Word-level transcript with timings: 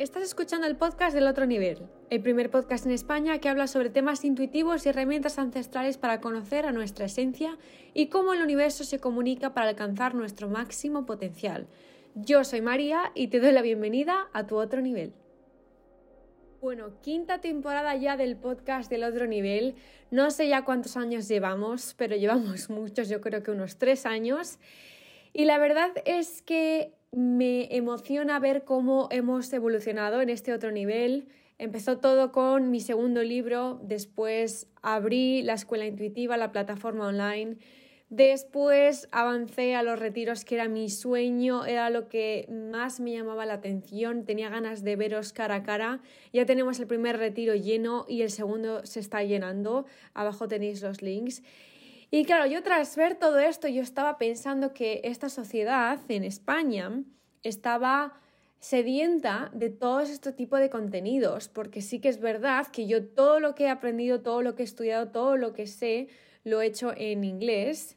Estás 0.00 0.22
escuchando 0.22 0.66
el 0.66 0.76
podcast 0.76 1.14
del 1.14 1.26
otro 1.26 1.44
nivel, 1.44 1.86
el 2.08 2.22
primer 2.22 2.50
podcast 2.50 2.86
en 2.86 2.92
España 2.92 3.38
que 3.38 3.50
habla 3.50 3.66
sobre 3.66 3.90
temas 3.90 4.24
intuitivos 4.24 4.86
y 4.86 4.88
herramientas 4.88 5.38
ancestrales 5.38 5.98
para 5.98 6.22
conocer 6.22 6.64
a 6.64 6.72
nuestra 6.72 7.04
esencia 7.04 7.58
y 7.92 8.06
cómo 8.06 8.32
el 8.32 8.40
universo 8.40 8.84
se 8.84 8.98
comunica 8.98 9.52
para 9.52 9.68
alcanzar 9.68 10.14
nuestro 10.14 10.48
máximo 10.48 11.04
potencial. 11.04 11.66
Yo 12.14 12.44
soy 12.44 12.62
María 12.62 13.12
y 13.14 13.28
te 13.28 13.40
doy 13.40 13.52
la 13.52 13.60
bienvenida 13.60 14.30
a 14.32 14.46
tu 14.46 14.56
otro 14.56 14.80
nivel. 14.80 15.12
Bueno, 16.62 16.98
quinta 17.02 17.42
temporada 17.42 17.94
ya 17.94 18.16
del 18.16 18.38
podcast 18.38 18.90
del 18.90 19.04
otro 19.04 19.26
nivel. 19.26 19.74
No 20.10 20.30
sé 20.30 20.48
ya 20.48 20.64
cuántos 20.64 20.96
años 20.96 21.28
llevamos, 21.28 21.94
pero 21.98 22.16
llevamos 22.16 22.70
muchos, 22.70 23.10
yo 23.10 23.20
creo 23.20 23.42
que 23.42 23.50
unos 23.50 23.76
tres 23.76 24.06
años. 24.06 24.58
Y 25.34 25.44
la 25.44 25.58
verdad 25.58 25.90
es 26.06 26.40
que 26.40 26.94
me 27.12 27.74
emociona 27.76 28.38
ver 28.38 28.64
cómo 28.64 29.08
hemos 29.10 29.52
evolucionado 29.52 30.20
en 30.20 30.30
este 30.30 30.52
otro 30.52 30.70
nivel. 30.70 31.26
Empezó 31.58 31.98
todo 31.98 32.32
con 32.32 32.70
mi 32.70 32.80
segundo 32.80 33.22
libro, 33.22 33.80
después 33.82 34.68
abrí 34.80 35.42
la 35.42 35.54
escuela 35.54 35.86
intuitiva, 35.86 36.36
la 36.36 36.52
plataforma 36.52 37.06
online, 37.08 37.58
después 38.08 39.08
avancé 39.12 39.74
a 39.74 39.82
los 39.82 39.98
retiros 39.98 40.44
que 40.44 40.54
era 40.54 40.68
mi 40.68 40.88
sueño, 40.88 41.66
era 41.66 41.90
lo 41.90 42.08
que 42.08 42.48
más 42.72 43.00
me 43.00 43.12
llamaba 43.12 43.44
la 43.44 43.54
atención, 43.54 44.24
tenía 44.24 44.48
ganas 44.48 44.82
de 44.82 44.96
veros 44.96 45.34
cara 45.34 45.56
a 45.56 45.62
cara. 45.62 46.00
Ya 46.32 46.46
tenemos 46.46 46.80
el 46.80 46.86
primer 46.86 47.18
retiro 47.18 47.54
lleno 47.54 48.06
y 48.08 48.22
el 48.22 48.30
segundo 48.30 48.86
se 48.86 49.00
está 49.00 49.22
llenando, 49.22 49.84
abajo 50.14 50.48
tenéis 50.48 50.80
los 50.80 51.02
links. 51.02 51.42
Y 52.10 52.24
claro, 52.24 52.46
yo 52.46 52.62
tras 52.62 52.96
ver 52.96 53.14
todo 53.14 53.38
esto, 53.38 53.68
yo 53.68 53.82
estaba 53.82 54.18
pensando 54.18 54.74
que 54.74 55.00
esta 55.04 55.28
sociedad 55.28 56.00
en 56.08 56.24
España 56.24 57.04
estaba 57.44 58.20
sedienta 58.58 59.50
de 59.54 59.70
todo 59.70 60.00
este 60.00 60.32
tipo 60.32 60.56
de 60.56 60.70
contenidos, 60.70 61.48
porque 61.48 61.80
sí 61.80 62.00
que 62.00 62.08
es 62.08 62.20
verdad 62.20 62.66
que 62.66 62.88
yo 62.88 63.06
todo 63.06 63.38
lo 63.38 63.54
que 63.54 63.64
he 63.64 63.68
aprendido, 63.70 64.22
todo 64.22 64.42
lo 64.42 64.56
que 64.56 64.62
he 64.62 64.64
estudiado, 64.64 65.08
todo 65.08 65.36
lo 65.36 65.52
que 65.52 65.68
sé, 65.68 66.08
lo 66.42 66.60
he 66.60 66.66
hecho 66.66 66.92
en 66.96 67.22
inglés. 67.22 67.96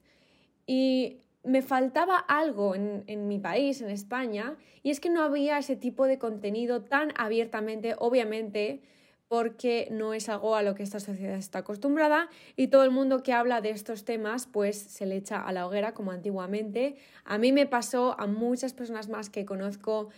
Y 0.67 1.17
me 1.43 1.63
faltaba 1.63 2.17
algo 2.17 2.75
en, 2.75 3.03
en, 3.07 3.27
mi 3.27 3.39
país, 3.39 3.81
en 3.81 3.89
España, 3.89 4.55
y 4.83 4.91
es 4.91 4.99
que 4.99 5.09
no 5.09 5.23
había 5.23 5.57
ese 5.57 5.75
tipo 5.75 6.05
de 6.05 6.19
contenido 6.19 6.83
tan 6.83 7.11
abiertamente, 7.17 7.95
obviamente, 7.97 8.81
porque 9.33 9.87
no 9.89 10.13
es 10.13 10.29
algo 10.29 10.55
a 10.55 10.61
lo 10.61 10.75
que 10.75 10.83
esta 10.83 10.99
sociedad 10.99 11.33
está 11.33 11.57
acostumbrada 11.57 12.29
y 12.55 12.67
todo 12.67 12.83
el 12.83 12.91
mundo 12.91 13.23
que 13.23 13.33
habla 13.33 13.61
de 13.61 13.71
estos 13.71 14.05
temas 14.05 14.45
pues 14.45 14.77
se 14.77 15.07
le 15.07 15.15
echa 15.15 15.41
a 15.41 15.51
la 15.51 15.65
hoguera 15.65 15.95
como 15.95 16.11
antiguamente. 16.11 16.97
A 17.25 17.39
mí 17.39 17.51
me 17.51 17.65
pasó, 17.65 18.15
a 18.19 18.27
muchas 18.27 18.73
personas 18.73 19.09
más 19.09 19.31
que 19.31 19.43
conozco 19.43 20.09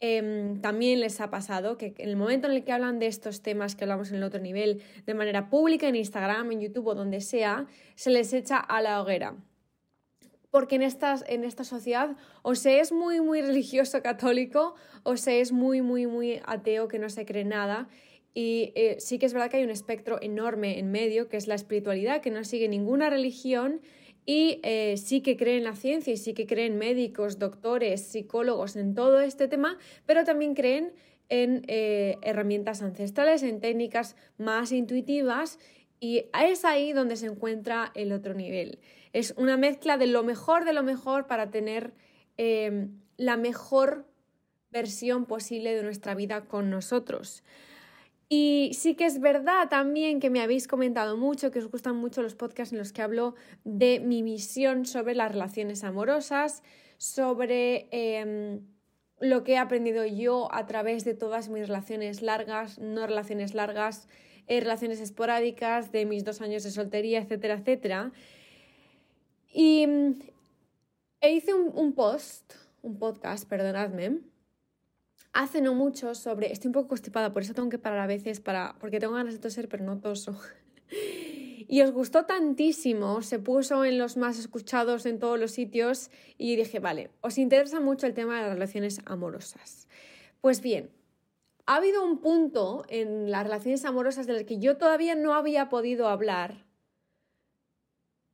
em, 0.00 0.60
también 0.60 0.98
les 0.98 1.20
ha 1.20 1.30
pasado 1.30 1.78
que 1.78 1.94
en 1.98 2.08
el 2.08 2.16
momento 2.16 2.48
en 2.48 2.54
el 2.54 2.64
que 2.64 2.72
hablan 2.72 2.98
de 2.98 3.06
estos 3.06 3.42
temas 3.42 3.76
que 3.76 3.84
hablamos 3.84 4.10
en 4.10 4.16
el 4.16 4.24
otro 4.24 4.40
nivel 4.40 4.82
de 5.06 5.14
manera 5.14 5.50
pública 5.50 5.86
en 5.86 5.94
Instagram, 5.94 6.50
en 6.50 6.62
YouTube 6.62 6.88
o 6.88 6.94
donde 6.96 7.20
sea, 7.20 7.68
se 7.94 8.10
les 8.10 8.32
echa 8.32 8.56
a 8.56 8.82
la 8.82 9.00
hoguera 9.00 9.36
porque 10.50 10.76
en, 10.76 10.82
estas, 10.82 11.24
en 11.26 11.42
esta 11.42 11.64
sociedad 11.64 12.16
o 12.42 12.54
se 12.54 12.78
es 12.78 12.92
muy, 12.92 13.20
muy 13.20 13.42
religioso 13.42 14.02
católico 14.02 14.76
o 15.02 15.16
se 15.16 15.40
es 15.40 15.50
muy, 15.50 15.82
muy, 15.82 16.06
muy 16.06 16.40
ateo 16.46 16.86
que 16.86 17.00
no 17.00 17.08
se 17.08 17.26
cree 17.26 17.44
nada 17.44 17.88
y 18.34 18.72
eh, 18.74 18.96
sí 18.98 19.20
que 19.20 19.26
es 19.26 19.32
verdad 19.32 19.48
que 19.48 19.58
hay 19.58 19.64
un 19.64 19.70
espectro 19.70 20.18
enorme 20.20 20.80
en 20.80 20.90
medio, 20.90 21.28
que 21.28 21.36
es 21.36 21.46
la 21.46 21.54
espiritualidad, 21.54 22.20
que 22.20 22.32
no 22.32 22.42
sigue 22.42 22.68
ninguna 22.68 23.08
religión 23.08 23.80
y 24.26 24.58
eh, 24.64 24.96
sí 24.96 25.20
que 25.20 25.36
cree 25.36 25.56
en 25.56 25.64
la 25.64 25.76
ciencia 25.76 26.12
y 26.12 26.16
sí 26.16 26.34
que 26.34 26.46
creen 26.46 26.76
médicos, 26.76 27.38
doctores, 27.38 28.02
psicólogos 28.02 28.74
en 28.74 28.94
todo 28.94 29.20
este 29.20 29.46
tema, 29.46 29.78
pero 30.04 30.24
también 30.24 30.54
creen 30.54 30.92
en 31.28 31.62
eh, 31.68 32.16
herramientas 32.22 32.82
ancestrales, 32.82 33.44
en 33.44 33.60
técnicas 33.60 34.16
más 34.36 34.72
intuitivas 34.72 35.60
y 36.00 36.26
es 36.42 36.64
ahí 36.64 36.92
donde 36.92 37.16
se 37.16 37.26
encuentra 37.26 37.92
el 37.94 38.12
otro 38.12 38.34
nivel. 38.34 38.80
Es 39.12 39.32
una 39.36 39.56
mezcla 39.56 39.96
de 39.96 40.08
lo 40.08 40.24
mejor 40.24 40.64
de 40.64 40.72
lo 40.72 40.82
mejor 40.82 41.28
para 41.28 41.50
tener 41.50 41.94
la 43.16 43.36
mejor 43.36 44.06
versión 44.72 45.24
posible 45.24 45.72
de 45.72 45.84
nuestra 45.84 46.16
vida 46.16 46.46
con 46.46 46.68
nosotros. 46.68 47.44
Y 48.28 48.70
sí 48.74 48.94
que 48.94 49.04
es 49.04 49.20
verdad 49.20 49.68
también 49.68 50.18
que 50.18 50.30
me 50.30 50.40
habéis 50.40 50.66
comentado 50.66 51.16
mucho, 51.16 51.50
que 51.50 51.58
os 51.58 51.70
gustan 51.70 51.96
mucho 51.96 52.22
los 52.22 52.34
podcasts 52.34 52.72
en 52.72 52.78
los 52.78 52.92
que 52.92 53.02
hablo 53.02 53.34
de 53.64 54.00
mi 54.00 54.22
visión 54.22 54.86
sobre 54.86 55.14
las 55.14 55.30
relaciones 55.32 55.84
amorosas, 55.84 56.62
sobre 56.96 57.88
em, 57.90 58.62
lo 59.20 59.44
que 59.44 59.52
he 59.52 59.58
aprendido 59.58 60.06
yo 60.06 60.48
a 60.52 60.66
través 60.66 61.04
de 61.04 61.14
todas 61.14 61.48
mis 61.48 61.68
relaciones 61.68 62.22
largas, 62.22 62.78
no 62.78 63.06
relaciones 63.06 63.54
largas, 63.54 64.08
eh, 64.46 64.60
relaciones 64.60 65.00
esporádicas, 65.00 65.92
de 65.92 66.06
mis 66.06 66.24
dos 66.24 66.40
años 66.40 66.62
de 66.62 66.70
soltería, 66.70 67.20
etcétera, 67.20 67.54
etcétera. 67.54 68.12
Y 69.52 69.86
e 71.20 71.32
hice 71.32 71.54
un 71.54 71.92
post, 71.94 72.54
un 72.82 72.98
podcast, 72.98 73.48
perdonadme, 73.48 74.20
hace 75.34 75.60
no 75.60 75.74
mucho 75.74 76.14
sobre. 76.14 76.50
Estoy 76.50 76.68
un 76.68 76.72
poco 76.72 76.88
constipada, 76.88 77.32
por 77.32 77.42
eso 77.42 77.52
tengo 77.52 77.68
que 77.68 77.78
parar 77.78 77.98
a 77.98 78.06
veces 78.06 78.40
para. 78.40 78.76
porque 78.80 79.00
tengo 79.00 79.14
ganas 79.14 79.34
de 79.34 79.40
toser, 79.40 79.68
pero 79.68 79.84
no 79.84 80.00
y 81.68 81.82
os 81.82 81.90
gustó 81.92 82.24
tantísimo, 82.24 83.20
se 83.22 83.38
puso 83.38 83.84
en 83.84 83.98
los 83.98 84.16
más 84.16 84.38
escuchados 84.38 85.06
en 85.06 85.18
todos 85.18 85.38
los 85.38 85.50
sitios 85.50 86.10
y 86.38 86.56
dije, 86.56 86.78
vale, 86.78 87.10
os 87.20 87.36
interesa 87.36 87.80
mucho 87.80 88.06
el 88.06 88.14
tema 88.14 88.36
de 88.36 88.42
las 88.42 88.52
relaciones 88.52 89.00
amorosas. 89.06 89.88
Pues 90.40 90.60
bien, 90.60 90.90
ha 91.66 91.76
habido 91.76 92.04
un 92.04 92.18
punto 92.20 92.84
en 92.88 93.30
las 93.30 93.42
relaciones 93.44 93.84
amorosas 93.84 94.26
del 94.26 94.46
que 94.46 94.58
yo 94.58 94.76
todavía 94.76 95.14
no 95.14 95.34
había 95.34 95.68
podido 95.68 96.08
hablar. 96.08 96.64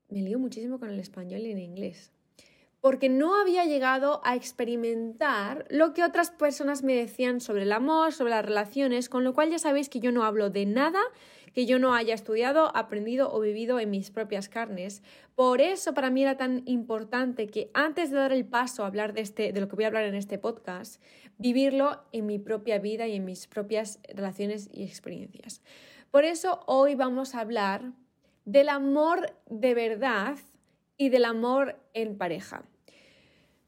Me 0.09 0.21
lío 0.23 0.39
muchísimo 0.39 0.81
con 0.81 0.91
el 0.91 0.99
español 0.99 1.41
y 1.43 1.53
en 1.53 1.59
inglés 1.59 2.13
porque 2.81 3.09
no 3.09 3.39
había 3.41 3.65
llegado 3.65 4.21
a 4.25 4.37
experimentar 4.37 5.67
lo 5.69 5.93
que 5.93 6.03
otras 6.03 6.31
personas 6.31 6.83
me 6.83 6.95
decían 6.95 7.41
sobre 7.41 7.63
el 7.63 7.73
amor, 7.73 8.13
sobre 8.13 8.31
las 8.31 8.45
relaciones, 8.45 9.09
con 9.09 9.25
lo 9.25 9.35
cual 9.35 9.51
ya 9.51 9.59
sabéis 9.59 9.89
que 9.89 10.01
yo 10.01 10.13
no 10.13 10.25
hablo 10.25 10.51
de 10.51 10.67
nada 10.67 11.01
que 11.53 11.67
yo 11.67 11.79
no 11.79 11.95
haya 11.95 12.15
estudiado, 12.15 12.75
aprendido 12.77 13.33
o 13.33 13.41
vivido 13.41 13.81
en 13.81 13.91
mis 13.91 14.11
propias 14.11 14.49
carnes. 14.49 15.03
Por 15.35 15.61
eso 15.61 15.95
para 15.95 16.11
mí 16.11 16.23
era 16.23 16.37
tan 16.37 16.63
importante 16.67 17.47
que 17.49 17.71
antes 17.75 18.11
de 18.11 18.17
dar 18.17 18.33
el 18.33 18.45
paso 18.45 18.85
a 18.85 18.87
hablar 18.87 19.13
de, 19.13 19.23
este, 19.23 19.53
de 19.53 19.61
lo 19.61 19.69
que 19.69 19.77
voy 19.77 19.85
a 19.85 19.89
hablar 19.89 20.05
en 20.05 20.15
este 20.15 20.39
podcast, 20.39 21.03
vivirlo 21.39 22.03
en 22.13 22.27
mi 22.27 22.39
propia 22.39 22.79
vida 22.79 23.07
y 23.07 23.17
en 23.17 23.25
mis 23.25 23.47
propias 23.47 23.99
relaciones 24.15 24.69
y 24.73 24.85
experiencias. 24.85 25.63
Por 26.11 26.25
eso 26.25 26.61
hoy 26.67 26.95
vamos 26.95 27.35
a 27.35 27.41
hablar 27.41 27.93
del 28.45 28.69
amor 28.69 29.35
de 29.49 29.75
verdad 29.75 30.37
y 30.97 31.09
del 31.09 31.25
amor 31.25 31.77
en 31.95 32.17
pareja. 32.17 32.65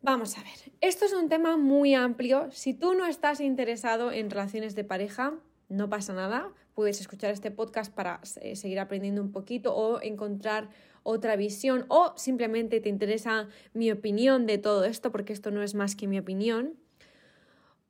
Vamos 0.05 0.37
a 0.37 0.43
ver, 0.43 0.73
esto 0.81 1.05
es 1.05 1.13
un 1.13 1.29
tema 1.29 1.57
muy 1.57 1.95
amplio. 1.95 2.49
Si 2.51 2.75
tú 2.75 2.95
no 2.95 3.07
estás 3.07 3.41
interesado 3.41 4.11
en 4.11 4.31
relaciones 4.31 4.75
de 4.75 4.83
pareja, 4.83 5.35
no 5.69 5.89
pasa 5.89 6.13
nada. 6.13 6.51
Puedes 6.75 7.01
escuchar 7.01 7.31
este 7.31 7.53
podcast 7.53 7.95
para 7.95 8.21
eh, 8.41 8.57
seguir 8.57 8.81
aprendiendo 8.81 9.23
un 9.23 9.31
poquito 9.31 9.77
o 9.77 10.03
encontrar 10.03 10.71
otra 11.05 11.37
visión 11.37 11.87
o 11.89 12.15
simplemente 12.17 12.81
te 12.81 12.89
interesa 12.89 13.47
mi 13.75 13.93
opinión 13.93 14.45
de 14.47 14.59
todo 14.59 14.85
esto 14.85 15.13
porque 15.13 15.33
esto 15.33 15.53
no 15.53 15.63
es 15.63 15.77
más 15.77 15.95
que 15.95 16.09
mi 16.09 16.19
opinión. 16.19 16.75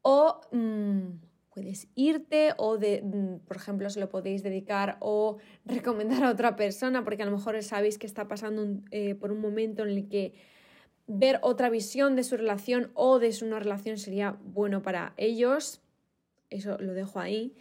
O 0.03 0.39
mm, 0.53 1.19
puedes 1.55 1.89
irte 1.95 2.53
o, 2.59 2.77
mm, 2.77 3.39
por 3.47 3.57
ejemplo, 3.57 3.89
se 3.89 4.01
lo 4.01 4.11
podéis 4.11 4.43
dedicar 4.43 4.99
o 5.01 5.39
recomendar 5.65 6.25
a 6.25 6.31
otra 6.31 6.57
persona 6.57 7.05
porque 7.05 7.23
a 7.23 7.27
lo 7.27 7.33
mejor 7.33 7.63
sabéis 7.63 7.97
que 7.97 8.07
está 8.07 8.29
pasando 8.29 8.83
eh, 8.91 9.15
por 9.15 9.33
un 9.33 9.41
momento 9.41 9.83
en 9.83 9.89
el 9.89 10.09
que 10.11 10.52
ver 11.07 11.39
otra 11.43 11.71
visión 11.71 12.17
de 12.17 12.25
su 12.25 12.37
relación 12.37 12.91
o 12.95 13.19
de 13.19 13.33
su 13.33 13.47
relación 13.51 13.99
sería 13.99 14.39
bueno 14.45 14.83
para 14.83 15.15
ellos. 15.17 15.81
Eso 16.51 16.79
lo 16.79 16.95
dejo 16.95 17.21
ahí. 17.21 17.55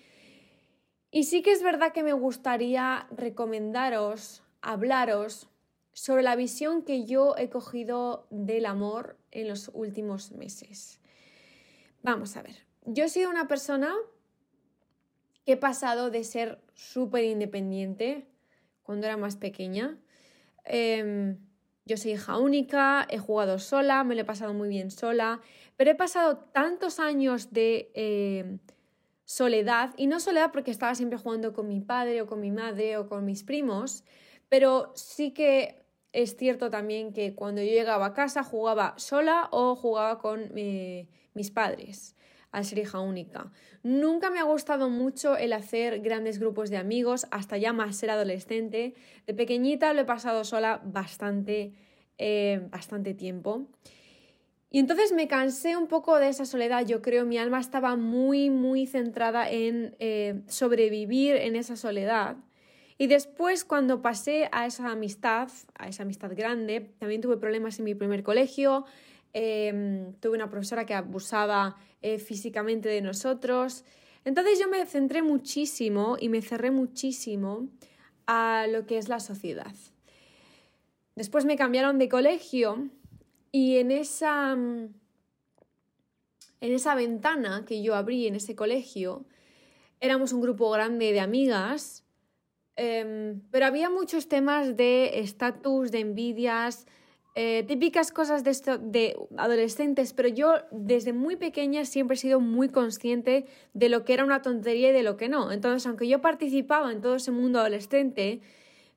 Y 1.12 1.24
sí 1.24 1.42
que 1.42 1.52
es 1.52 1.62
verdad 1.62 1.92
que 1.92 2.04
me 2.04 2.14
gustaría 2.14 3.08
recomendaros, 3.12 4.44
hablaros 4.62 5.50
sobre 5.94 6.24
la 6.24 6.36
visión 6.36 6.84
que 6.84 7.06
yo 7.06 7.36
he 7.38 7.50
cogido 7.50 8.28
del 8.30 8.66
amor 8.66 9.18
en 9.32 9.50
los 9.50 9.70
últimos 9.74 10.32
meses. 10.32 11.00
Vamos 12.02 12.38
a 12.38 12.42
ver, 12.42 12.56
yo 12.86 13.04
he 13.04 13.10
sido 13.10 13.30
una 13.30 13.48
persona 13.48 13.94
que 15.46 15.54
he 15.54 15.58
pasado 15.58 16.10
de 16.12 16.24
ser 16.24 16.62
súper 16.76 17.26
independiente 17.26 18.26
cuando 18.84 19.08
era 19.08 19.18
más 19.18 19.36
pequeña. 19.36 20.00
Em, 20.64 21.38
yo 21.92 21.98
soy 21.98 22.14
hija 22.14 22.38
única, 22.38 23.06
he 23.10 23.18
jugado 23.18 23.60
sola, 23.60 24.06
me 24.06 24.16
lo 24.16 24.22
he 24.22 24.26
pasado 24.26 24.54
muy 24.54 24.70
bien 24.70 24.92
sola, 24.92 25.42
pero 25.76 25.92
he 25.92 25.96
pasado 25.96 26.38
tantos 26.38 27.00
años 27.00 27.52
de 27.52 27.92
em, 27.96 28.60
soledad, 29.26 29.94
y 29.98 30.08
no 30.08 30.22
soledad 30.22 30.52
porque 30.54 30.72
estaba 30.72 30.96
siempre 30.96 31.20
jugando 31.20 31.52
con 31.52 31.68
mi 31.68 31.82
padre 31.82 32.22
o 32.22 32.28
con 32.28 32.40
mi 32.40 32.50
madre 32.50 32.96
o 32.96 33.10
con 33.10 33.26
mis 33.26 33.44
primos, 33.44 34.06
pero 34.48 34.94
sí 34.96 35.32
que 35.32 35.84
es 36.14 36.38
cierto 36.38 36.70
también 36.70 37.12
que 37.12 37.36
cuando 37.36 37.62
yo 37.62 37.72
llegaba 37.72 38.06
a 38.06 38.14
casa 38.14 38.42
jugaba 38.42 38.94
sola 38.98 39.50
o 39.52 39.76
jugaba 39.76 40.18
con 40.20 40.58
eh, 40.58 41.10
mis 41.34 41.52
padres. 41.52 42.16
Al 42.52 42.66
ser 42.66 42.80
hija 42.80 43.00
única. 43.00 43.52
Nunca 43.84 44.30
me 44.30 44.40
ha 44.40 44.44
gustado 44.44 44.90
mucho 44.90 45.38
el 45.38 45.54
hacer 45.54 46.02
grandes 46.02 46.40
grupos 46.40 46.70
de 46.70 46.78
amigos, 46.78 47.26
hasta 47.32 47.58
ya 47.58 47.74
más 47.74 47.96
ser 47.96 48.10
adolescente. 48.10 48.94
De 49.26 49.34
pequeñita 49.34 49.94
lo 49.94 50.02
he 50.02 50.06
pasado 50.06 50.44
sola 50.44 50.82
bastante, 50.84 51.74
eh, 52.18 52.68
bastante 52.70 53.14
tiempo. 53.14 53.68
Y 54.74 54.80
entonces 54.80 55.12
me 55.12 55.28
cansé 55.28 55.76
un 55.76 55.88
poco 55.88 56.18
de 56.18 56.30
esa 56.30 56.46
soledad, 56.46 56.86
yo 56.86 57.02
creo, 57.02 57.26
mi 57.26 57.38
alma 57.38 57.60
estaba 57.60 57.98
muy, 57.98 58.50
muy 58.50 58.88
centrada 58.88 59.50
en 59.50 59.98
eh, 60.00 60.44
sobrevivir 60.48 61.36
en 61.36 61.58
esa 61.58 61.76
soledad. 61.76 62.38
Y 62.98 63.08
después, 63.08 63.66
cuando 63.66 64.02
pasé 64.02 64.48
a 64.54 64.66
esa 64.66 64.92
amistad, 64.92 65.50
a 65.78 65.88
esa 65.88 66.04
amistad 66.04 66.32
grande, 66.36 66.94
también 67.00 67.20
tuve 67.20 67.36
problemas 67.36 67.80
en 67.80 67.86
mi 67.86 67.96
primer 67.96 68.24
colegio, 68.24 68.86
em, 69.34 70.14
tuve 70.20 70.36
una 70.36 70.50
profesora 70.50 70.86
que 70.86 70.94
abusaba 70.94 71.78
eh, 72.02 72.20
físicamente 72.20 72.90
de 72.90 73.02
nosotros. 73.02 73.84
Entonces 74.26 74.60
yo 74.60 74.68
me 74.68 74.86
centré 74.86 75.22
muchísimo 75.22 76.18
y 76.20 76.30
me 76.30 76.42
cerré 76.42 76.72
muchísimo 76.72 77.68
a 78.28 78.68
lo 78.70 78.86
que 78.86 78.98
es 78.98 79.10
la 79.10 79.20
sociedad. 79.20 79.74
Después 81.16 81.46
me 81.46 81.58
cambiaron 81.58 81.98
de 81.98 82.10
colegio 82.10 82.90
y 83.52 83.78
en 83.78 83.92
esa, 83.92 84.56
mm, 84.56 84.94
en 86.62 86.72
esa 86.74 86.96
ventana 86.96 87.66
que 87.66 87.82
yo 87.84 87.96
abrí 87.96 88.28
en 88.28 88.36
ese 88.36 88.56
colegio, 88.56 89.26
éramos 90.00 90.34
un 90.34 90.42
grupo 90.42 90.70
grande 90.72 91.12
de 91.12 91.20
amigas, 91.20 92.04
em, 92.76 93.42
pero 93.52 93.66
había 93.66 93.90
muchos 93.90 94.28
temas 94.28 94.76
de 94.78 95.20
estatus, 95.20 95.92
de 95.92 96.00
envidias, 96.00 96.88
eh, 97.34 97.64
típicas 97.66 98.12
cosas 98.12 98.44
de, 98.44 98.52
esto, 98.52 98.78
de 98.78 99.16
adolescentes, 99.38 100.12
pero 100.12 100.28
yo 100.28 100.56
desde 100.72 101.14
muy 101.14 101.38
pequeña 101.38 101.86
siempre 101.86 102.16
he 102.16 102.20
sido 102.20 102.42
muy 102.42 102.68
consciente 102.68 103.46
de 103.74 103.88
lo 103.88 104.04
que 104.04 104.14
era 104.14 104.26
una 104.26 104.42
tontería 104.42 104.90
y 104.90 104.94
de 104.94 105.04
lo 105.04 105.16
que 105.16 105.30
no. 105.30 105.52
Entonces, 105.52 105.88
aunque 105.88 106.10
yo 106.10 106.20
participaba 106.20 106.92
en 106.92 107.00
todo 107.00 107.16
ese 107.16 107.32
mundo 107.32 107.60
adolescente, 107.60 108.42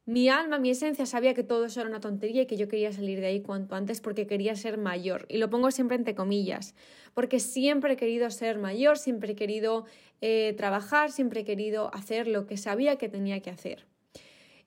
mi 0.07 0.29
alma, 0.29 0.59
mi 0.59 0.71
esencia 0.71 1.07
sabía 1.07 1.33
que 1.33 1.45
todo 1.45 1.65
eso 1.65 1.81
era 1.81 1.89
una 1.89 2.01
tontería 2.01 2.43
y 2.43 2.47
que 2.47 2.57
yo 2.57 2.69
quería 2.69 2.93
salir 2.93 3.21
de 3.21 3.27
ahí 3.27 3.41
cuanto 3.41 3.75
antes 3.75 4.01
porque 4.01 4.27
quería 4.27 4.55
ser 4.57 4.79
mayor. 4.79 5.27
Y 5.29 5.39
lo 5.39 5.49
pongo 5.49 5.71
siempre 5.71 5.97
entre 5.97 6.15
comillas, 6.15 6.75
porque 7.15 7.41
siempre 7.41 7.95
he 7.95 7.97
querido 7.97 8.29
ser 8.31 8.59
mayor, 8.59 8.99
siempre 8.99 9.33
he 9.33 9.37
querido 9.37 9.87
eh, 10.21 10.55
trabajar, 10.59 11.11
siempre 11.11 11.41
he 11.41 11.45
querido 11.45 11.95
hacer 11.95 12.27
lo 12.27 12.47
que 12.47 12.57
sabía 12.57 12.97
que 12.97 13.09
tenía 13.09 13.41
que 13.41 13.51
hacer. 13.51 13.87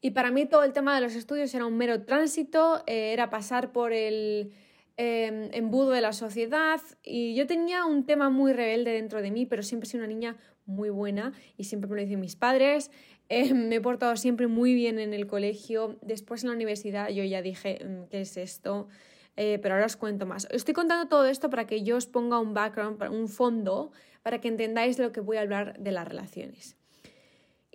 Y 0.01 0.11
para 0.11 0.31
mí 0.31 0.45
todo 0.45 0.63
el 0.63 0.73
tema 0.73 0.94
de 0.95 1.01
los 1.01 1.15
estudios 1.15 1.53
era 1.53 1.65
un 1.65 1.77
mero 1.77 2.03
tránsito, 2.03 2.83
eh, 2.85 3.13
era 3.13 3.29
pasar 3.29 3.71
por 3.71 3.94
el 3.94 4.53
em, 4.97 5.49
embudo 5.53 5.91
de 5.91 6.01
la 6.01 6.13
sociedad 6.13 6.81
y 7.03 7.35
yo 7.35 7.47
tenía 7.47 7.85
un 7.85 8.05
tema 8.05 8.29
muy 8.29 8.53
rebelde 8.53 8.91
dentro 8.91 9.21
de 9.21 9.31
mí, 9.31 9.45
pero 9.45 9.63
siempre 9.63 9.88
he 9.88 9.91
sido 9.91 10.03
una 10.03 10.13
niña 10.13 10.38
muy 10.65 10.89
buena 10.89 11.33
y 11.55 11.63
siempre 11.63 11.89
me 11.89 11.95
lo 11.95 12.01
dicen 12.01 12.19
mis 12.19 12.35
padres. 12.35 12.91
Eh, 13.29 13.53
me 13.53 13.75
he 13.75 13.81
portado 13.81 14.15
siempre 14.15 14.47
muy 14.47 14.73
bien 14.73 14.99
en 14.99 15.13
el 15.13 15.27
colegio. 15.27 15.97
Después 16.01 16.44
en 16.44 16.49
la 16.49 16.55
universidad 16.55 17.09
yo 17.09 17.23
ya 17.23 17.41
dije, 17.41 17.79
mm, 17.83 18.09
¿qué 18.09 18.21
es 18.21 18.38
esto? 18.38 18.88
Eh, 19.35 19.59
pero 19.61 19.75
ahora 19.75 19.85
os 19.85 19.97
cuento 19.97 20.25
más. 20.25 20.47
Estoy 20.51 20.73
contando 20.73 21.07
todo 21.07 21.25
esto 21.27 21.49
para 21.49 21.67
que 21.67 21.83
yo 21.83 21.97
os 21.97 22.07
ponga 22.07 22.39
un 22.39 22.53
background, 22.53 23.01
un 23.11 23.27
fondo, 23.27 23.91
para 24.23 24.41
que 24.41 24.47
entendáis 24.47 24.97
de 24.97 25.03
lo 25.03 25.11
que 25.11 25.21
voy 25.21 25.38
a 25.38 25.41
hablar 25.41 25.77
de 25.79 25.91
las 25.91 26.07
relaciones. 26.07 26.76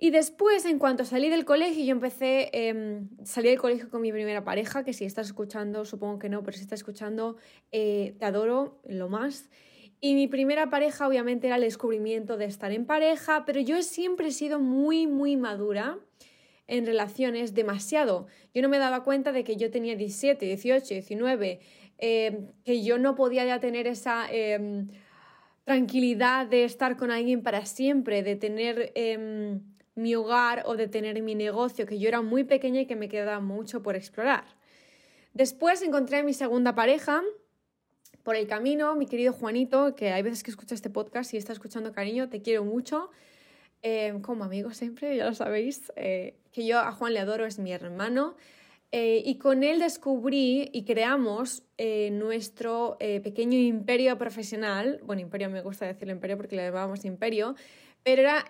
Y 0.03 0.11
después, 0.11 0.65
en 0.65 0.79
cuanto 0.79 1.05
salí 1.05 1.29
del 1.29 1.45
colegio, 1.45 1.81
yo 1.85 1.93
empecé, 1.93 2.49
eh, 2.51 3.03
salí 3.23 3.47
del 3.47 3.57
colegio 3.57 3.89
con 3.89 4.01
mi 4.01 4.11
primera 4.11 4.43
pareja, 4.43 4.83
que 4.83 4.91
si 4.91 5.05
estás 5.05 5.27
escuchando, 5.27 5.85
supongo 5.85 6.19
que 6.19 6.27
no, 6.27 6.43
pero 6.43 6.57
si 6.57 6.63
estás 6.63 6.81
escuchando, 6.81 7.37
eh, 7.71 8.13
te 8.19 8.25
adoro 8.25 8.81
lo 8.85 9.07
más. 9.07 9.49
Y 10.01 10.15
mi 10.15 10.27
primera 10.27 10.69
pareja 10.69 11.07
obviamente 11.07 11.47
era 11.47 11.55
el 11.55 11.61
descubrimiento 11.61 12.35
de 12.35 12.43
estar 12.43 12.73
en 12.73 12.85
pareja, 12.85 13.45
pero 13.45 13.61
yo 13.61 13.81
siempre 13.81 14.27
he 14.27 14.31
sido 14.31 14.59
muy, 14.59 15.07
muy 15.07 15.37
madura 15.37 15.97
en 16.67 16.85
relaciones, 16.85 17.53
demasiado. 17.53 18.27
Yo 18.53 18.61
no 18.61 18.67
me 18.67 18.79
daba 18.79 19.05
cuenta 19.05 19.31
de 19.31 19.45
que 19.45 19.55
yo 19.55 19.71
tenía 19.71 19.95
17, 19.95 20.45
18, 20.45 20.95
19, 20.95 21.61
que 21.97 22.83
yo 22.83 22.97
no 22.97 23.15
podía 23.15 23.45
ya 23.45 23.61
tener 23.61 23.87
esa 23.87 24.27
em, 24.29 24.89
tranquilidad 25.63 26.45
de 26.45 26.65
estar 26.65 26.97
con 26.97 27.09
alguien 27.09 27.41
para 27.41 27.65
siempre, 27.65 28.21
de 28.21 28.35
tener 28.35 28.91
em, 28.95 29.61
mi 29.95 30.15
hogar 30.15 30.63
o 30.65 30.75
de 30.75 30.87
tener 30.87 31.21
mi 31.21 31.35
negocio, 31.35 31.85
que 31.85 31.99
yo 31.99 32.07
era 32.07 32.21
muy 32.21 32.43
pequeña 32.43 32.81
y 32.81 32.85
que 32.85 32.95
me 32.95 33.09
quedaba 33.09 33.39
mucho 33.39 33.83
por 33.83 33.95
explorar. 33.95 34.45
Después 35.33 35.81
encontré 35.81 36.17
a 36.17 36.23
mi 36.23 36.33
segunda 36.33 36.75
pareja, 36.75 37.23
por 38.23 38.37
el 38.37 38.47
camino, 38.47 38.95
mi 38.95 39.05
querido 39.05 39.33
Juanito, 39.33 39.95
que 39.95 40.11
hay 40.11 40.21
veces 40.23 40.43
que 40.43 40.51
escucha 40.51 40.73
este 40.75 40.89
podcast 40.89 41.33
y 41.33 41.37
está 41.37 41.51
escuchando 41.51 41.91
cariño, 41.91 42.29
te 42.29 42.41
quiero 42.41 42.63
mucho. 42.63 43.11
Eh, 43.81 44.17
como 44.21 44.45
amigo 44.45 44.71
siempre, 44.71 45.17
ya 45.17 45.25
lo 45.25 45.33
sabéis, 45.33 45.91
eh, 45.97 46.37
que 46.53 46.65
yo 46.65 46.79
a 46.79 46.93
Juan 46.93 47.13
le 47.13 47.19
adoro, 47.19 47.45
es 47.45 47.59
mi 47.59 47.73
hermano. 47.73 48.35
Eh, 48.93 49.21
y 49.25 49.39
con 49.39 49.63
él 49.63 49.79
descubrí 49.79 50.69
y 50.71 50.85
creamos 50.85 51.63
nuestro 52.11 52.97
pequeño 52.99 53.57
imperio 53.57 54.17
profesional. 54.17 55.01
Bueno, 55.03 55.21
imperio 55.21 55.49
me 55.49 55.61
gusta 55.61 55.85
decirlo 55.85 56.13
imperio 56.13 56.37
porque 56.37 56.55
le 56.55 56.63
llamamos 56.63 57.03
imperio, 57.03 57.55
pero 58.03 58.21
era, 58.21 58.45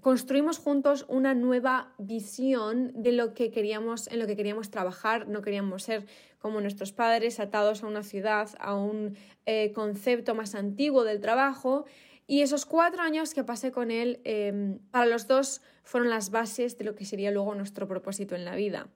construimos 0.00 0.58
juntos 0.58 1.06
una 1.08 1.34
nueva 1.34 1.94
visión 1.96 2.92
de 2.94 3.12
lo 3.12 3.32
que 3.32 3.50
queríamos, 3.50 4.08
en 4.08 4.18
lo 4.18 4.26
que 4.26 4.36
queríamos 4.36 4.70
trabajar. 4.70 5.26
No 5.26 5.40
queríamos 5.40 5.84
ser 5.84 6.06
como 6.38 6.60
nuestros 6.60 6.92
padres, 6.92 7.40
atados 7.40 7.82
a 7.82 7.86
una 7.86 8.02
ciudad, 8.02 8.48
a 8.58 8.74
un 8.74 9.16
eh, 9.46 9.72
concepto 9.72 10.34
más 10.34 10.54
antiguo 10.54 11.04
del 11.04 11.20
trabajo. 11.20 11.86
Y 12.26 12.42
esos 12.42 12.64
cuatro 12.66 13.02
años 13.02 13.34
que 13.34 13.42
pasé 13.42 13.72
con 13.72 13.90
él, 13.90 14.20
em, 14.24 14.78
para 14.90 15.06
los 15.06 15.26
dos 15.26 15.62
fueron 15.82 16.10
las 16.10 16.30
bases 16.30 16.78
de 16.78 16.84
lo 16.84 16.94
que 16.94 17.04
sería 17.04 17.30
luego 17.30 17.54
nuestro 17.54 17.88
propósito 17.88 18.34
en 18.34 18.44
la 18.44 18.54
vida. 18.54 18.88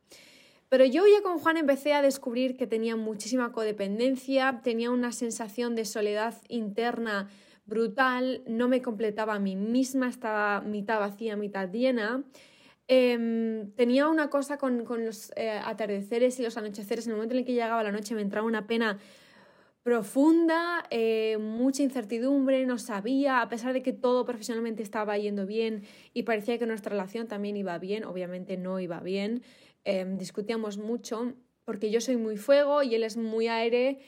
Pero 0.69 0.85
yo 0.85 1.05
ya 1.07 1.23
con 1.23 1.39
Juan 1.39 1.57
empecé 1.57 1.95
a 1.95 2.03
descubrir 2.03 2.57
que 2.57 2.67
tenía 2.67 2.97
muchísima 2.97 3.53
codependencia, 3.53 4.61
tenía 4.63 4.91
una 4.91 5.13
sensación 5.13 5.75
de 5.75 5.85
soledad 5.85 6.35
interna 6.49 7.29
brutal, 7.67 8.43
no 8.47 8.69
me 8.69 8.83
completaba 8.83 9.35
a 9.35 9.39
mí 9.39 9.57
misma, 9.57 10.09
estaba 10.09 10.61
mitad 10.61 11.01
vacía, 11.01 11.37
mitad 11.37 11.71
llena. 11.71 12.25
Em, 12.87 13.73
tenía 13.73 14.09
una 14.09 14.29
cosa 14.29 14.59
con, 14.59 14.85
los 15.05 15.33
eh, 15.37 15.51
atardeceres 15.51 16.39
y 16.39 16.43
los 16.43 16.57
anocheceres. 16.57 17.07
En 17.07 17.13
el 17.13 17.17
momento 17.17 17.35
en 17.35 17.41
el 17.41 17.47
que 17.47 17.55
llegaba 17.55 17.83
la 17.83 17.93
noche 17.93 18.15
me 18.15 18.23
entraba 18.23 18.47
una 18.47 18.67
pena 18.67 18.99
profunda, 19.83 20.85
eh, 20.91 21.37
mucha 21.39 21.83
incertidumbre, 21.83 22.65
no 22.67 22.79
sabía, 22.79 23.43
a 23.43 23.49
pesar 23.51 23.75
de 23.75 23.83
que 23.83 23.93
todo 23.93 24.25
profesionalmente 24.25 24.83
estaba 24.83 25.19
yendo 25.19 25.47
bien 25.47 25.83
y 26.15 26.23
parecía 26.23 26.59
que 26.59 26.67
nuestra 26.67 26.91
relación 26.91 27.29
también 27.29 27.57
iba 27.59 27.79
bien, 27.79 28.05
obviamente 28.05 28.57
no 28.57 28.81
iba 28.81 29.01
bien, 29.01 29.43
em, 29.85 30.17
discutíamos 30.17 30.79
mucho 30.79 31.35
porque 31.67 31.91
yo 31.91 32.01
soy 32.01 32.17
muy 32.17 32.39
fuego 32.39 32.83
y 32.83 32.95
él 32.95 33.05
es 33.05 33.17
muy 33.19 33.49
aire. 33.49 33.99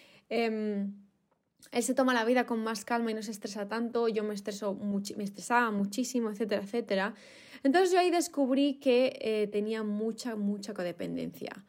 Él 1.73 1.83
se 1.83 1.95
toma 1.95 2.15
la 2.15 2.25
vida 2.25 2.47
con 2.47 2.63
más 2.63 2.85
calma 2.85 3.11
y 3.11 3.15
no 3.15 3.23
se 3.23 3.31
estresa 3.31 3.69
tanto, 3.69 4.09
yo 4.09 4.25
me, 4.25 4.35
estreso 4.35 4.79
me 5.17 5.25
estresaba 5.25 5.71
muchísimo, 5.71 6.31
etcétera, 6.31 6.63
etcétera. 6.63 7.15
Entonces 7.63 7.93
yo 7.93 7.99
ahí 7.99 8.11
descubrí 8.11 8.75
que 8.75 9.19
eh, 9.21 9.49
tenía 9.49 9.83
mucha, 9.83 10.37
mucha 10.37 10.75
codependencia. 10.75 11.65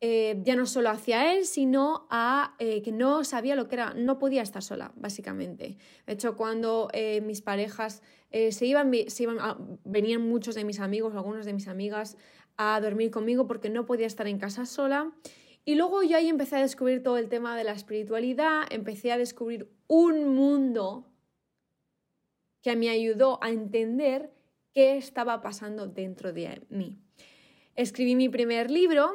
Eh, 0.00 0.40
ya 0.42 0.56
no 0.56 0.66
solo 0.66 0.90
hacia 0.90 1.32
él, 1.32 1.46
sino 1.46 2.08
a 2.10 2.56
eh, 2.58 2.82
que 2.82 2.90
no 2.90 3.22
sabía 3.22 3.54
lo 3.54 3.68
que 3.68 3.76
era, 3.76 3.94
no 3.94 4.18
podía 4.18 4.42
estar 4.42 4.62
sola, 4.62 4.92
básicamente. 4.96 5.76
De 6.06 6.12
hecho, 6.12 6.36
cuando 6.36 6.90
mis 7.22 7.40
parejas 7.40 8.02
se 8.32 8.66
iban, 8.66 8.90
se 9.06 9.22
iban 9.22 9.78
venían 9.84 10.22
muchos 10.22 10.56
de 10.56 10.64
mis 10.64 10.80
amigos, 10.80 11.14
algunos 11.14 11.46
de 11.46 11.52
mis 11.52 11.68
amigas, 11.68 12.16
a 12.56 12.80
dormir 12.80 13.12
conmigo 13.12 13.46
porque 13.46 13.70
no 13.70 13.86
podía 13.86 14.06
estar 14.06 14.26
en 14.26 14.38
casa 14.38 14.66
sola. 14.66 15.12
Y 15.64 15.76
luego 15.76 16.02
yo 16.02 16.16
ahí 16.16 16.28
empecé 16.28 16.56
a 16.56 16.62
descubrir 16.62 17.02
todo 17.02 17.18
el 17.18 17.28
tema 17.28 17.56
de 17.56 17.64
la 17.64 17.72
espiritualidad, 17.72 18.62
empecé 18.70 19.12
a 19.12 19.18
descubrir 19.18 19.70
un 19.86 20.34
mundo 20.34 21.06
que 22.62 22.74
me 22.76 22.90
ayudó 22.90 23.42
a 23.42 23.50
entender 23.50 24.32
qué 24.72 24.96
estaba 24.96 25.40
pasando 25.40 25.86
dentro 25.86 26.32
de 26.32 26.62
mí. 26.70 26.98
Escribí 27.74 28.16
mi 28.16 28.28
primer 28.28 28.70
libro, 28.70 29.12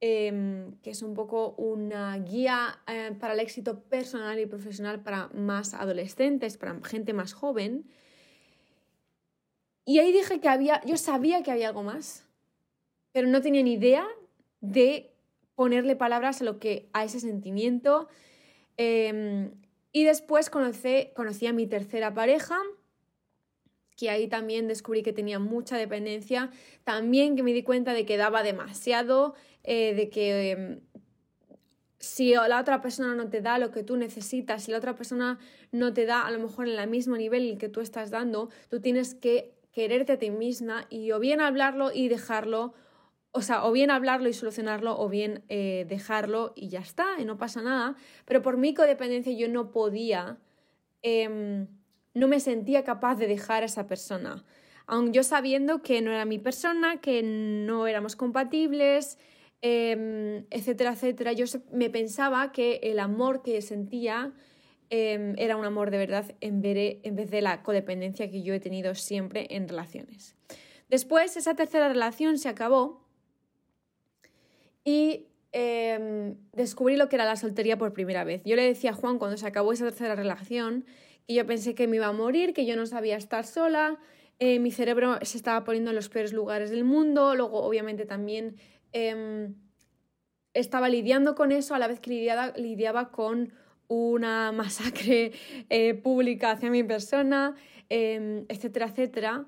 em, 0.00 0.76
que 0.82 0.90
es 0.90 1.02
un 1.02 1.14
poco 1.14 1.54
una 1.56 2.16
guía 2.18 2.80
eh, 2.86 3.12
para 3.18 3.34
el 3.34 3.40
éxito 3.40 3.82
personal 3.84 4.38
y 4.38 4.46
profesional 4.46 5.02
para 5.02 5.28
más 5.28 5.74
adolescentes, 5.74 6.58
para 6.58 6.78
gente 6.84 7.12
más 7.12 7.32
joven. 7.32 7.88
Y 9.84 9.98
ahí 9.98 10.12
dije 10.12 10.40
que 10.40 10.48
había, 10.48 10.80
yo 10.84 10.96
sabía 10.96 11.42
que 11.42 11.50
había 11.50 11.68
algo 11.68 11.82
más, 11.82 12.26
pero 13.12 13.28
no 13.28 13.40
tenía 13.40 13.62
ni 13.62 13.74
idea 13.74 14.06
de 14.60 15.15
ponerle 15.56 15.96
palabras 15.96 16.40
a 16.40 16.44
lo 16.44 16.60
que 16.60 16.88
a 16.92 17.04
ese 17.04 17.18
sentimiento. 17.18 18.08
Em, 18.76 19.50
y 19.90 20.04
después 20.04 20.50
conocí, 20.50 21.08
conocí 21.16 21.46
a 21.46 21.52
mi 21.52 21.66
tercera 21.66 22.14
pareja, 22.14 22.58
que 23.96 24.10
ahí 24.10 24.28
también 24.28 24.68
descubrí 24.68 25.02
que 25.02 25.14
tenía 25.14 25.38
mucha 25.38 25.76
dependencia, 25.76 26.50
también 26.84 27.34
que 27.34 27.42
me 27.42 27.52
di 27.52 27.62
cuenta 27.62 27.94
de 27.94 28.04
que 28.04 28.18
daba 28.18 28.42
demasiado, 28.42 29.34
eh, 29.64 29.94
de 29.94 30.10
que 30.10 30.50
em, 30.50 30.80
si 31.98 32.34
la 32.34 32.60
otra 32.60 32.80
persona 32.82 33.14
no 33.14 33.28
te 33.28 33.40
da 33.40 33.58
lo 33.58 33.70
que 33.70 33.82
tú 33.82 33.96
necesitas, 33.96 34.64
si 34.64 34.70
la 34.70 34.78
otra 34.78 34.94
persona 34.94 35.38
no 35.72 35.92
te 35.92 36.04
da 36.04 36.26
a 36.26 36.30
lo 36.30 36.38
mejor 36.38 36.68
en 36.68 36.78
el 36.78 36.90
mismo 36.90 37.16
nivel 37.16 37.56
que 37.58 37.68
tú 37.68 37.80
estás 37.80 38.10
dando, 38.10 38.50
tú 38.68 38.80
tienes 38.80 39.14
que 39.14 39.54
quererte 39.72 40.12
a 40.12 40.18
ti 40.18 40.30
misma 40.30 40.86
y 40.90 41.10
o 41.12 41.18
bien 41.18 41.40
hablarlo 41.40 41.90
y 41.92 42.08
dejarlo, 42.08 42.74
o 43.36 43.42
sea, 43.42 43.64
o 43.64 43.72
bien 43.72 43.90
hablarlo 43.90 44.28
y 44.28 44.32
solucionarlo, 44.32 44.98
o 44.98 45.08
bien 45.08 45.44
eh, 45.48 45.86
dejarlo 45.88 46.52
y 46.56 46.68
ya 46.68 46.80
está, 46.80 47.06
y 47.18 47.24
no 47.24 47.38
pasa 47.38 47.62
nada. 47.62 47.96
Pero 48.24 48.42
por 48.42 48.56
mi 48.56 48.74
codependencia 48.74 49.32
yo 49.32 49.48
no 49.48 49.70
podía, 49.70 50.38
em, 51.02 51.68
no 52.14 52.28
me 52.28 52.40
sentía 52.40 52.82
capaz 52.84 53.16
de 53.16 53.26
dejar 53.26 53.62
a 53.62 53.66
esa 53.66 53.86
persona. 53.86 54.44
Aun 54.86 55.12
yo 55.12 55.22
sabiendo 55.22 55.82
que 55.82 56.00
no 56.02 56.10
era 56.10 56.24
mi 56.24 56.38
persona, 56.38 57.00
que 57.00 57.22
no 57.22 57.86
éramos 57.86 58.16
compatibles, 58.16 59.18
Em, 59.62 60.44
etcétera, 60.50 60.92
etcétera, 60.92 61.32
yo 61.32 61.46
me 61.72 61.88
pensaba 61.90 62.52
que 62.52 62.78
el 62.82 62.98
amor 62.98 63.42
que 63.42 63.62
sentía 63.62 64.32
em, 64.90 65.34
era 65.38 65.56
un 65.56 65.64
amor 65.64 65.90
de 65.90 65.98
verdad 65.98 66.36
en 66.40 66.60
vez, 66.62 66.98
en 67.02 67.16
vez 67.16 67.30
de 67.30 67.40
la 67.40 67.62
codependencia 67.62 68.30
que 68.30 68.42
yo 68.42 68.54
he 68.54 68.60
tenido 68.60 68.94
siempre 68.94 69.48
en 69.50 69.66
relaciones. 69.66 70.36
Después, 70.88 71.36
esa 71.36 71.56
tercera 71.56 71.88
relación 71.88 72.38
se 72.38 72.48
acabó 72.48 73.05
y 74.86 75.26
em, 75.52 76.36
descubrí 76.54 76.96
lo 76.96 77.10
que 77.10 77.16
era 77.16 77.26
la 77.26 77.36
soltería 77.36 77.76
por 77.76 77.92
primera 77.92 78.24
vez. 78.24 78.40
Yo 78.46 78.56
le 78.56 78.62
decía 78.62 78.92
a 78.92 78.94
Juan 78.94 79.18
cuando 79.18 79.36
se 79.36 79.46
acabó 79.46 79.74
esa 79.74 79.84
tercera 79.84 80.14
relación 80.14 80.86
que 81.26 81.34
yo 81.34 81.44
pensé 81.44 81.74
que 81.74 81.86
me 81.86 81.96
iba 81.96 82.06
a 82.06 82.12
morir, 82.12 82.54
que 82.54 82.64
yo 82.64 82.74
no 82.76 82.86
sabía 82.86 83.16
estar 83.16 83.44
sola, 83.44 83.98
eh, 84.38 84.60
mi 84.60 84.70
cerebro 84.70 85.18
se 85.22 85.36
estaba 85.36 85.64
poniendo 85.64 85.90
en 85.90 85.96
los 85.96 86.08
peores 86.08 86.32
lugares 86.32 86.70
del 86.70 86.84
mundo, 86.84 87.34
luego 87.34 87.62
obviamente 87.62 88.06
también 88.06 88.56
Em, 88.98 89.54
estaba 90.54 90.88
lidiando 90.88 91.34
con 91.34 91.52
eso 91.52 91.74
a 91.74 91.78
la 91.78 91.86
vez 91.86 92.00
que 92.00 92.10
lidiaba, 92.56 93.10
con 93.10 93.52
una 93.88 94.52
masacre 94.52 95.32
eh, 95.68 95.92
pública 95.92 96.52
hacia 96.52 96.70
mi 96.70 96.82
persona, 96.82 97.54
em, 97.90 98.46
etcétera, 98.48 98.86
etcétera. 98.86 99.46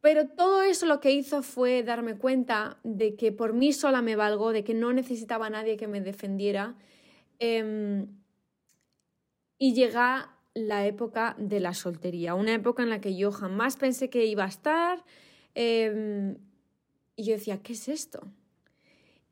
Pero 0.00 0.28
todo 0.28 0.62
eso 0.62 0.86
lo 0.86 1.00
que 1.00 1.12
hizo 1.12 1.42
fue 1.42 1.82
darme 1.82 2.16
cuenta 2.16 2.78
de 2.84 3.16
que 3.16 3.32
por 3.32 3.52
mí 3.52 3.72
sola 3.72 4.00
me 4.00 4.16
valgo, 4.16 4.52
de 4.52 4.64
que 4.64 4.74
no 4.74 4.92
necesitaba 4.92 5.46
a 5.46 5.50
nadie 5.50 5.76
que 5.76 5.88
me 5.88 6.00
defendiera. 6.00 6.74
Em, 7.38 8.06
y 9.58 9.74
llega 9.74 10.36
la 10.54 10.86
época 10.86 11.36
de 11.38 11.60
la 11.60 11.74
soltería, 11.74 12.34
una 12.34 12.54
época 12.54 12.82
en 12.82 12.90
la 12.90 13.00
que 13.00 13.14
yo 13.16 13.30
jamás 13.30 13.76
pensé 13.76 14.08
que 14.10 14.24
iba 14.26 14.44
a 14.44 14.48
estar. 14.48 15.04
y 15.54 17.24
yo 17.24 17.34
decía, 17.34 17.60
¿qué 17.62 17.74
es 17.74 17.88
esto? 17.88 18.20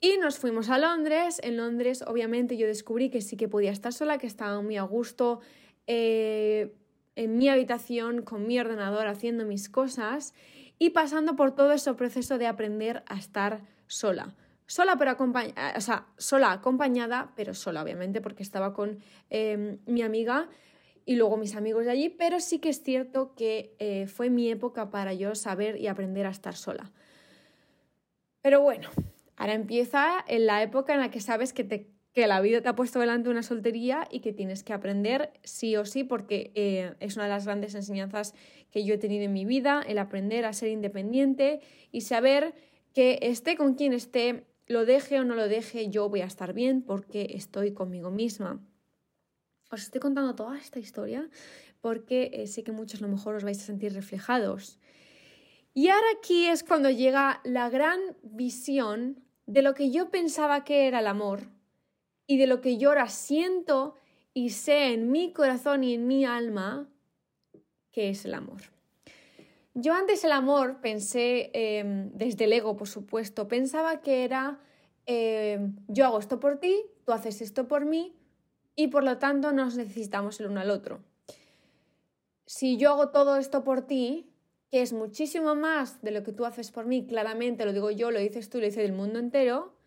Y 0.00 0.18
nos 0.18 0.38
fuimos 0.38 0.68
a 0.68 0.78
Londres. 0.78 1.40
En 1.42 1.56
Londres, 1.56 2.04
obviamente, 2.06 2.56
yo 2.56 2.66
descubrí 2.66 3.08
que 3.10 3.20
sí 3.20 3.36
que 3.36 3.48
podía 3.48 3.70
estar 3.72 3.92
sola, 3.92 4.18
que 4.18 4.26
estaba 4.26 4.60
muy 4.60 4.76
a 4.76 4.82
gusto 4.82 5.40
eh, 5.86 6.74
en 7.18 7.36
mi 7.36 7.48
habitación, 7.48 8.22
con 8.22 8.46
mi 8.46 8.60
ordenador, 8.60 9.08
haciendo 9.08 9.44
mis 9.44 9.68
cosas 9.68 10.34
y 10.78 10.90
pasando 10.90 11.34
por 11.34 11.54
todo 11.54 11.72
ese 11.72 11.92
proceso 11.94 12.38
de 12.38 12.46
aprender 12.46 13.02
a 13.06 13.18
estar 13.18 13.62
sola. 13.88 14.36
Sola, 14.66 14.96
pero 14.96 15.10
acompañada, 15.10 15.74
o 15.76 15.80
sea, 15.80 16.06
sola 16.16 16.52
acompañada, 16.52 17.32
pero 17.34 17.54
sola, 17.54 17.82
obviamente, 17.82 18.20
porque 18.20 18.42
estaba 18.42 18.72
con 18.72 19.00
em, 19.30 19.78
mi 19.86 20.02
amiga 20.02 20.48
y 21.04 21.16
luego 21.16 21.36
mis 21.36 21.56
amigos 21.56 21.86
de 21.86 21.90
allí, 21.90 22.08
pero 22.08 22.38
sí 22.38 22.60
que 22.60 22.68
es 22.68 22.82
cierto 22.82 23.34
que 23.34 23.74
eh, 23.80 24.06
fue 24.06 24.30
mi 24.30 24.48
época 24.48 24.90
para 24.90 25.12
yo 25.12 25.34
saber 25.34 25.76
y 25.80 25.88
aprender 25.88 26.24
a 26.24 26.30
estar 26.30 26.54
sola. 26.54 26.92
Pero 28.42 28.60
bueno, 28.60 28.88
Ahora 29.38 29.54
empieza 29.54 30.24
en 30.26 30.46
la 30.46 30.62
época 30.64 30.92
en 30.92 31.00
la 31.00 31.12
que 31.12 31.20
sabes 31.20 31.52
que, 31.52 31.62
te, 31.62 31.88
que 32.12 32.26
la 32.26 32.40
vida 32.40 32.60
te 32.60 32.68
ha 32.68 32.74
puesto 32.74 33.00
delante 33.00 33.28
una 33.28 33.42
soltería 33.42 34.08
y 34.10 34.20
que 34.20 34.32
tienes 34.32 34.64
que 34.64 34.72
aprender 34.72 35.32
sí 35.44 35.76
o 35.76 35.84
sí, 35.84 36.04
porque 36.04 36.52
eh, 36.54 36.94
es 37.00 37.16
una 37.16 37.24
de 37.24 37.30
las 37.30 37.44
grandes 37.44 37.74
enseñanzas 37.74 38.34
que 38.70 38.84
yo 38.84 38.94
he 38.94 38.98
tenido 38.98 39.24
en 39.24 39.32
mi 39.32 39.44
vida, 39.44 39.82
el 39.86 39.98
aprender 39.98 40.44
a 40.44 40.52
ser 40.52 40.70
independiente 40.70 41.60
y 41.92 42.02
saber 42.02 42.54
que 42.94 43.18
esté 43.22 43.56
con 43.56 43.74
quien 43.74 43.92
esté, 43.92 44.46
lo 44.66 44.84
deje 44.84 45.20
o 45.20 45.24
no 45.24 45.34
lo 45.34 45.48
deje, 45.48 45.88
yo 45.88 46.08
voy 46.08 46.20
a 46.20 46.26
estar 46.26 46.52
bien 46.52 46.82
porque 46.82 47.28
estoy 47.34 47.72
conmigo 47.72 48.10
misma. 48.10 48.60
Os 49.70 49.82
estoy 49.82 50.00
contando 50.00 50.34
toda 50.34 50.58
esta 50.58 50.78
historia 50.78 51.28
porque 51.80 52.30
eh, 52.32 52.46
sé 52.46 52.64
que 52.64 52.72
muchos 52.72 53.00
a 53.00 53.06
lo 53.06 53.12
mejor 53.12 53.36
os 53.36 53.44
vais 53.44 53.60
a 53.62 53.66
sentir 53.66 53.92
reflejados. 53.92 54.78
Y 55.74 55.88
ahora 55.88 56.06
aquí 56.18 56.46
es 56.46 56.64
cuando 56.64 56.90
llega 56.90 57.40
la 57.44 57.68
gran 57.70 58.00
visión 58.22 59.22
de 59.46 59.62
lo 59.62 59.74
que 59.74 59.90
yo 59.90 60.10
pensaba 60.10 60.64
que 60.64 60.88
era 60.88 61.00
el 61.00 61.06
amor 61.06 61.57
y 62.28 62.36
de 62.36 62.46
lo 62.46 62.60
que 62.60 62.76
yo 62.76 62.90
ahora 62.90 63.08
siento 63.08 63.96
y 64.34 64.50
sé 64.50 64.92
en 64.92 65.10
mi 65.10 65.32
corazón 65.32 65.82
y 65.82 65.94
en 65.94 66.06
mi 66.06 66.24
alma 66.24 66.86
que 67.90 68.10
es 68.10 68.24
el 68.24 68.34
amor. 68.34 68.60
Yo 69.74 69.94
antes 69.94 70.22
el 70.22 70.32
amor 70.32 70.80
pensé, 70.80 71.50
em, 71.54 72.10
desde 72.12 72.44
el 72.44 72.52
ego 72.52 72.76
por 72.76 72.86
supuesto, 72.86 73.48
pensaba 73.48 74.00
que 74.02 74.24
era 74.24 74.60
em, 75.06 75.74
yo 75.88 76.04
hago 76.04 76.18
esto 76.18 76.38
por 76.38 76.58
ti, 76.58 76.84
tú 77.04 77.12
haces 77.12 77.40
esto 77.40 77.66
por 77.66 77.86
mí 77.86 78.14
y 78.76 78.88
por 78.88 79.04
lo 79.04 79.16
tanto 79.18 79.52
nos 79.52 79.76
necesitamos 79.76 80.38
el 80.38 80.48
uno 80.48 80.60
al 80.60 80.70
otro. 80.70 81.00
Si 82.44 82.76
yo 82.76 82.90
hago 82.90 83.08
todo 83.08 83.36
esto 83.38 83.64
por 83.64 83.86
ti, 83.86 84.30
que 84.70 84.82
es 84.82 84.92
muchísimo 84.92 85.54
más 85.54 86.02
de 86.02 86.10
lo 86.10 86.22
que 86.22 86.32
tú 86.32 86.44
haces 86.44 86.70
por 86.70 86.84
mí, 86.84 87.06
claramente 87.06 87.64
lo 87.64 87.72
digo 87.72 87.90
yo, 87.90 88.10
lo 88.10 88.20
dices 88.20 88.50
tú, 88.50 88.58
lo 88.58 88.66
dice 88.66 88.84
el 88.84 88.92
mundo 88.92 89.18
entero, 89.18 89.77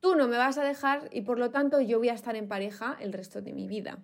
tú 0.00 0.14
no 0.14 0.28
me 0.28 0.36
vas 0.36 0.58
a 0.58 0.64
dejar 0.64 1.08
y 1.12 1.22
por 1.22 1.38
lo 1.38 1.50
tanto 1.50 1.80
yo 1.80 1.98
voy 1.98 2.08
a 2.08 2.14
estar 2.14 2.36
en 2.36 2.48
pareja 2.48 2.96
el 3.00 3.12
resto 3.12 3.40
de 3.42 3.52
mi 3.52 3.68
vida. 3.68 3.98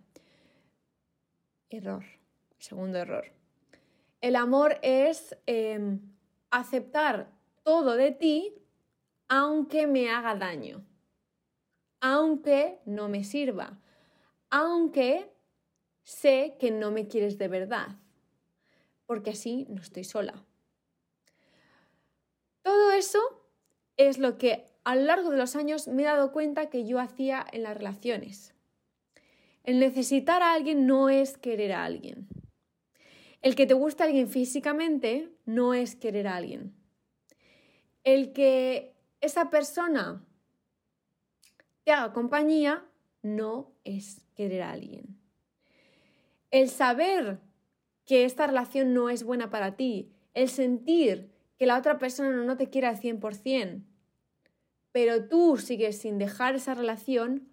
Error, 1.68 2.04
segundo 2.58 2.98
error. 2.98 3.32
El 4.20 4.36
amor 4.36 4.78
es 4.82 5.36
em, 5.46 6.00
aceptar 6.50 7.32
todo 7.62 7.96
de 7.96 8.12
ti 8.12 8.54
aunque 9.28 9.86
me 9.88 10.08
haga 10.10 10.36
daño, 10.36 10.84
aunque 12.00 12.80
no 12.84 13.08
me 13.08 13.24
sirva, 13.24 13.80
aunque 14.50 15.32
sé 16.04 16.56
que 16.60 16.70
no 16.70 16.92
me 16.92 17.08
quieres 17.08 17.38
de 17.38 17.48
verdad 17.48 17.98
porque 19.06 19.30
así 19.30 19.66
no 19.68 19.80
estoy 19.80 20.04
sola. 20.04 20.44
Todo 22.62 22.90
eso 22.90 23.20
es 23.96 24.18
lo 24.18 24.36
que 24.36 24.66
a 24.86 24.94
lo 24.94 25.02
largo 25.02 25.30
de 25.30 25.36
los 25.36 25.56
años 25.56 25.88
me 25.88 26.02
he 26.02 26.06
dado 26.06 26.30
cuenta 26.30 26.70
que 26.70 26.86
yo 26.86 27.00
hacía 27.00 27.44
en 27.50 27.64
las 27.64 27.76
relaciones. 27.76 28.54
El 29.64 29.80
necesitar 29.80 30.44
a 30.44 30.52
alguien 30.52 30.86
no 30.86 31.08
es 31.08 31.36
querer 31.36 31.72
a 31.72 31.84
alguien. 31.84 32.28
El 33.42 33.56
que 33.56 33.66
te 33.66 33.74
guste 33.74 34.04
a 34.04 34.06
alguien 34.06 34.28
físicamente 34.28 35.28
no 35.44 35.74
es 35.74 35.96
querer 35.96 36.28
a 36.28 36.36
alguien. 36.36 36.72
El 38.04 38.32
que 38.32 38.94
esa 39.20 39.50
persona 39.50 40.24
te 41.82 41.90
haga 41.90 42.12
compañía 42.12 42.84
no 43.22 43.72
es 43.82 44.24
querer 44.36 44.62
a 44.62 44.70
alguien. 44.70 45.18
El 46.52 46.68
saber 46.68 47.40
que 48.04 48.24
esta 48.24 48.46
relación 48.46 48.94
no 48.94 49.10
es 49.10 49.24
buena 49.24 49.50
para 49.50 49.74
ti, 49.74 50.12
el 50.32 50.48
sentir 50.48 51.32
que 51.58 51.66
la 51.66 51.76
otra 51.76 51.98
persona 51.98 52.30
no 52.30 52.56
te 52.56 52.70
quiere 52.70 52.86
al 52.86 53.00
100%, 53.00 53.82
pero 54.96 55.28
tú 55.28 55.58
sigues 55.58 55.98
sin 55.98 56.16
dejar 56.16 56.54
esa 56.54 56.72
relación 56.72 57.46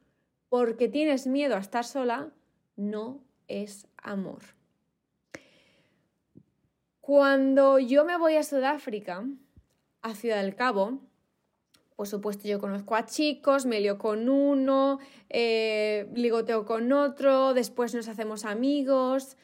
porque 0.47 0.87
tienes 0.87 1.27
miedo 1.27 1.57
a 1.57 1.59
estar 1.59 1.83
sola, 1.83 2.31
no 2.77 3.19
es 3.49 3.85
amor. 3.97 4.43
Cuando 7.01 7.79
yo 7.79 8.05
me 8.05 8.17
voy 8.17 8.37
a 8.37 8.43
Sudáfrica, 8.43 9.25
a 10.01 10.15
Ciudad 10.15 10.41
del 10.41 10.55
Cabo, 10.55 11.01
por 11.97 12.07
supuesto 12.07 12.47
yo 12.47 12.61
conozco 12.61 12.95
a 12.95 13.07
chicos, 13.07 13.65
me 13.65 13.81
lío 13.81 13.97
con 13.97 14.29
uno, 14.29 14.99
eh, 15.27 16.09
ligoteo 16.15 16.63
con 16.63 16.93
otro, 16.93 17.53
después 17.53 17.93
nos 17.93 18.07
hacemos 18.07 18.45
amigos, 18.45 19.35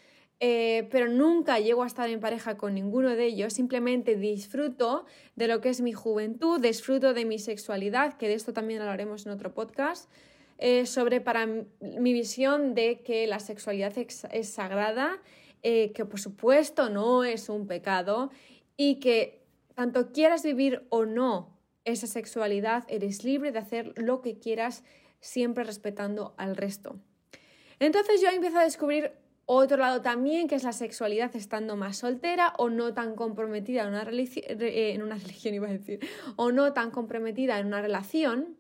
eh, 0.41 0.87
pero 0.89 1.09
nunca 1.09 1.59
llego 1.59 1.83
a 1.83 1.87
estar 1.87 2.09
en 2.09 2.21
pareja 2.21 2.55
con 2.55 2.73
ninguno 2.73 3.09
de 3.09 3.25
ellos, 3.25 3.53
simplemente 3.53 4.15
disfruto 4.15 5.05
de 5.35 5.47
lo 5.49 5.59
que 5.59 5.69
es 5.69 5.81
mi 5.81 5.91
juventud, 5.91 6.61
disfruto 6.61 7.13
de 7.13 7.25
mi 7.25 7.39
sexualidad, 7.39 8.17
que 8.17 8.29
de 8.29 8.35
esto 8.35 8.53
también 8.53 8.81
hablaremos 8.81 9.25
en 9.25 9.33
otro 9.33 9.53
podcast, 9.53 10.09
eh, 10.57 10.85
sobre 10.85 11.19
para 11.19 11.45
mi 11.45 12.13
visión 12.13 12.73
de 12.73 13.01
que 13.01 13.27
la 13.27 13.39
sexualidad 13.39 13.93
es, 13.97 14.49
sagrada, 14.49 15.21
eh, 15.61 15.91
que 15.91 16.05
por 16.05 16.21
supuesto 16.21 16.89
no 16.89 17.25
es 17.25 17.49
un 17.49 17.67
pecado 17.67 18.31
y 18.77 18.95
que 18.95 19.41
tanto 19.75 20.13
quieras 20.13 20.43
vivir 20.43 20.85
o 20.89 21.05
no 21.05 21.57
esa 21.83 22.07
sexualidad, 22.07 22.85
eres 22.87 23.25
libre 23.25 23.51
de 23.51 23.59
hacer 23.59 23.93
lo 23.97 24.21
que 24.21 24.39
quieras, 24.39 24.83
siempre 25.19 25.65
respetando 25.65 26.33
al 26.37 26.55
resto. 26.55 26.97
Entonces 27.79 28.21
yo 28.21 28.29
empiezo 28.29 28.59
a 28.59 28.63
descubrir 28.63 29.13
otro 29.55 29.77
lado 29.77 30.01
también, 30.01 30.47
que 30.47 30.53
es 30.53 30.63
la 30.63 30.73
sexualidad 30.73 31.35
estando 31.35 31.75
más 31.75 31.97
soltera 31.97 32.53
o 32.57 32.69
no 32.69 32.93
tan 32.93 33.15
comprometida 33.15 33.81
en 33.81 33.89
una, 33.89 34.03
eh, 34.03 34.95
religión, 35.23 35.53
iba 35.55 35.67
a 35.67 35.71
decir, 35.71 35.99
o 36.35 36.51
no 36.51 36.71
tan 36.71 36.91
comprometida 36.91 37.57
en 37.57 37.65
una 37.65 37.81
relación. 37.81 38.57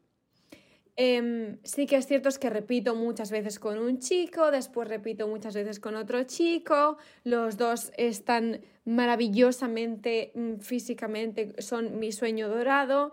Em, 0.95 1.59
sí 1.63 1.85
que 1.85 1.95
es 1.95 2.07
cierto 2.07 2.27
es 2.27 2.39
que 2.39 2.49
repito 2.49 2.95
muchas 2.95 3.29
veces 3.29 3.59
con 3.59 3.77
un 3.77 3.99
chico, 3.99 4.49
después 4.49 4.87
repito 4.87 5.27
muchas 5.27 5.53
veces 5.53 5.79
con 5.79 5.95
otro 5.95 6.23
chico, 6.23 6.97
los 7.23 7.55
dos 7.57 7.91
están 7.95 8.61
maravillosamente 8.83 10.31
mm, 10.33 10.55
físicamente, 10.57 11.53
son 11.61 11.99
mi 11.99 12.11
sueño 12.11 12.49
dorado, 12.49 13.11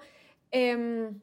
em, 0.51 1.21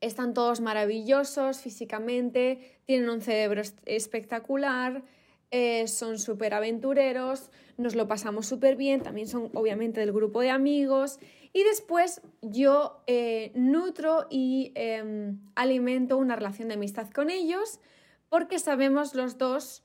están 0.00 0.34
todos 0.34 0.60
maravillosos 0.60 1.60
físicamente, 1.60 2.80
tienen 2.84 3.08
un 3.08 3.20
cerebro 3.20 3.62
espectacular, 3.86 5.04
eh, 5.50 5.88
son 5.88 6.18
súper 6.18 6.52
aventureros, 6.52 7.50
nos 7.78 7.94
lo 7.94 8.06
pasamos 8.06 8.46
súper 8.46 8.76
bien, 8.76 9.02
también 9.02 9.28
son 9.28 9.50
obviamente 9.54 10.00
del 10.00 10.12
grupo 10.12 10.40
de 10.40 10.50
amigos 10.50 11.18
y 11.52 11.62
después 11.64 12.20
yo 12.42 13.02
eh, 13.06 13.52
nutro 13.54 14.26
y 14.28 14.72
em, 14.74 15.40
alimento 15.54 16.18
una 16.18 16.36
relación 16.36 16.68
de 16.68 16.74
amistad 16.74 17.08
con 17.10 17.30
ellos 17.30 17.80
porque 18.28 18.58
sabemos 18.58 19.14
los 19.14 19.38
dos, 19.38 19.84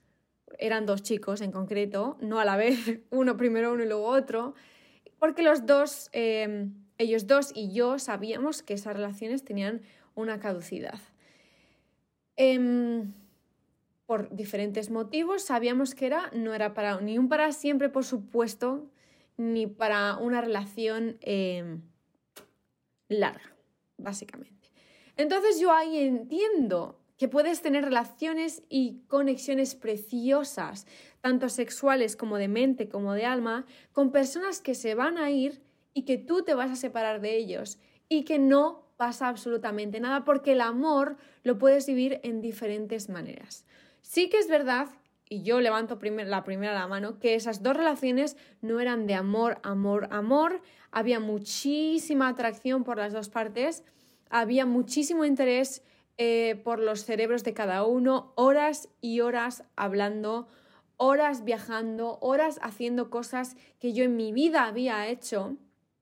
eran 0.59 0.85
dos 0.85 1.01
chicos 1.01 1.39
en 1.39 1.51
concreto, 1.51 2.17
no 2.19 2.39
a 2.39 2.45
la 2.45 2.57
vez, 2.57 2.77
uno 3.09 3.37
primero 3.37 3.71
uno 3.73 3.83
y 3.83 3.87
luego 3.87 4.07
otro, 4.07 4.55
porque 5.17 5.43
los 5.43 5.65
dos, 5.65 6.09
em, 6.11 6.73
ellos 6.97 7.27
dos 7.27 7.51
y 7.55 7.73
yo 7.73 7.99
sabíamos 7.99 8.63
que 8.63 8.73
esas 8.73 8.95
relaciones 8.95 9.45
tenían 9.45 9.81
una 10.15 10.39
caducidad. 10.39 10.99
Em, 12.35 13.13
por 14.05 14.35
diferentes 14.35 14.89
motivos, 14.89 15.43
sabíamos 15.43 15.95
que 15.95 16.05
era, 16.05 16.29
no 16.33 16.53
era 16.53 16.73
para 16.73 16.99
ni 17.01 17.17
un 17.17 17.29
para 17.29 17.51
siempre, 17.51 17.89
por 17.89 18.03
supuesto, 18.03 18.89
ni 19.37 19.67
para 19.67 20.17
una 20.17 20.41
relación 20.41 21.17
em, 21.21 21.81
larga, 23.07 23.55
básicamente. 23.97 24.69
Entonces 25.15 25.59
yo 25.59 25.71
ahí 25.71 25.99
entiendo 25.99 26.99
que 27.17 27.27
puedes 27.27 27.61
tener 27.61 27.85
relaciones 27.85 28.63
y 28.69 29.03
conexiones 29.07 29.75
preciosas, 29.75 30.85
tanto 31.21 31.47
sexuales 31.47 32.15
como 32.15 32.37
de 32.37 32.47
mente, 32.47 32.89
como 32.89 33.13
de 33.13 33.25
alma, 33.25 33.65
con 33.91 34.11
personas 34.11 34.59
que 34.59 34.75
se 34.75 34.95
van 34.95 35.17
a 35.17 35.31
ir 35.31 35.61
y 35.93 36.03
que 36.03 36.17
tú 36.17 36.43
te 36.43 36.55
vas 36.55 36.71
a 36.71 36.75
separar 36.75 37.21
de 37.21 37.37
ellos 37.37 37.79
y 38.09 38.23
que 38.23 38.39
no 38.39 38.83
pasa 38.97 39.27
absolutamente 39.27 39.99
nada 39.99 40.23
porque 40.23 40.53
el 40.53 40.61
amor 40.61 41.17
lo 41.43 41.57
puedes 41.57 41.87
vivir 41.87 42.19
en 42.23 42.41
diferentes 42.41 43.09
maneras. 43.09 43.65
Sí 44.03 44.29
que 44.29 44.37
es 44.37 44.47
verdad, 44.47 44.89
y 45.27 45.41
yo 45.41 45.61
levanto 45.61 45.97
la 46.01 46.43
primera 46.43 46.73
la 46.73 46.87
mano, 46.87 47.19
que 47.19 47.33
esas 47.33 47.63
dos 47.63 47.75
relaciones 47.75 48.37
no 48.61 48.79
eran 48.79 49.07
de 49.07 49.15
amor, 49.15 49.57
amor, 49.63 50.07
amor. 50.11 50.61
Había 50.91 51.19
muchísima 51.19 52.27
atracción 52.27 52.83
por 52.83 52.97
las 52.97 53.13
dos 53.13 53.29
partes, 53.29 53.83
había 54.29 54.65
muchísimo 54.65 55.25
interés 55.25 55.81
eh, 56.17 56.61
por 56.63 56.79
los 56.79 57.05
cerebros 57.05 57.43
de 57.43 57.53
cada 57.53 57.85
uno, 57.85 58.33
horas 58.35 58.89
y 59.01 59.21
horas 59.21 59.63
hablando, 59.75 60.47
horas 60.97 61.45
viajando, 61.45 62.19
horas 62.21 62.59
haciendo 62.61 63.09
cosas 63.09 63.55
que 63.79 63.93
yo 63.93 64.03
en 64.03 64.17
mi 64.17 64.33
vida 64.33 64.65
había 64.65 65.07
hecho, 65.07 65.55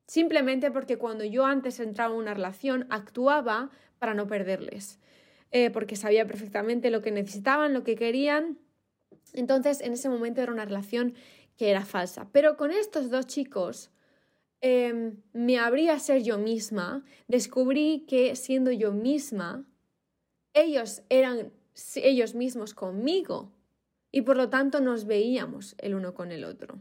simplemente 0.07 0.71
porque 0.71 0.97
cuando 0.97 1.23
yo 1.23 1.45
antes 1.45 1.79
entraba 1.79 2.13
en 2.13 2.19
una 2.19 2.33
relación 2.33 2.87
actuaba 2.89 3.69
para 3.99 4.15
no 4.15 4.27
perderles. 4.27 4.99
Eh, 5.51 5.69
porque 5.69 5.97
sabía 5.97 6.25
perfectamente 6.25 6.91
lo 6.91 7.01
que 7.01 7.11
necesitaban, 7.11 7.73
lo 7.73 7.83
que 7.83 7.95
querían. 7.95 8.57
Entonces, 9.33 9.81
en 9.81 9.93
ese 9.93 10.07
momento 10.07 10.41
era 10.41 10.51
una 10.51 10.65
relación 10.65 11.13
que 11.57 11.69
era 11.69 11.85
falsa. 11.85 12.29
Pero 12.31 12.55
con 12.55 12.71
estos 12.71 13.09
dos 13.09 13.27
chicos 13.27 13.91
em, 14.61 15.17
me 15.33 15.59
abrí 15.59 15.89
a 15.89 15.99
ser 15.99 16.23
yo 16.23 16.37
misma, 16.37 17.03
descubrí 17.27 18.05
que 18.07 18.35
siendo 18.37 18.71
yo 18.71 18.93
misma, 18.93 19.65
ellos 20.53 21.03
eran 21.09 21.51
ellos 21.95 22.35
mismos 22.35 22.73
conmigo 22.73 23.51
y 24.11 24.21
por 24.21 24.35
lo 24.35 24.49
tanto 24.49 24.81
nos 24.81 25.05
veíamos 25.05 25.75
el 25.79 25.95
uno 25.95 26.13
con 26.13 26.31
el 26.31 26.43
otro. 26.43 26.79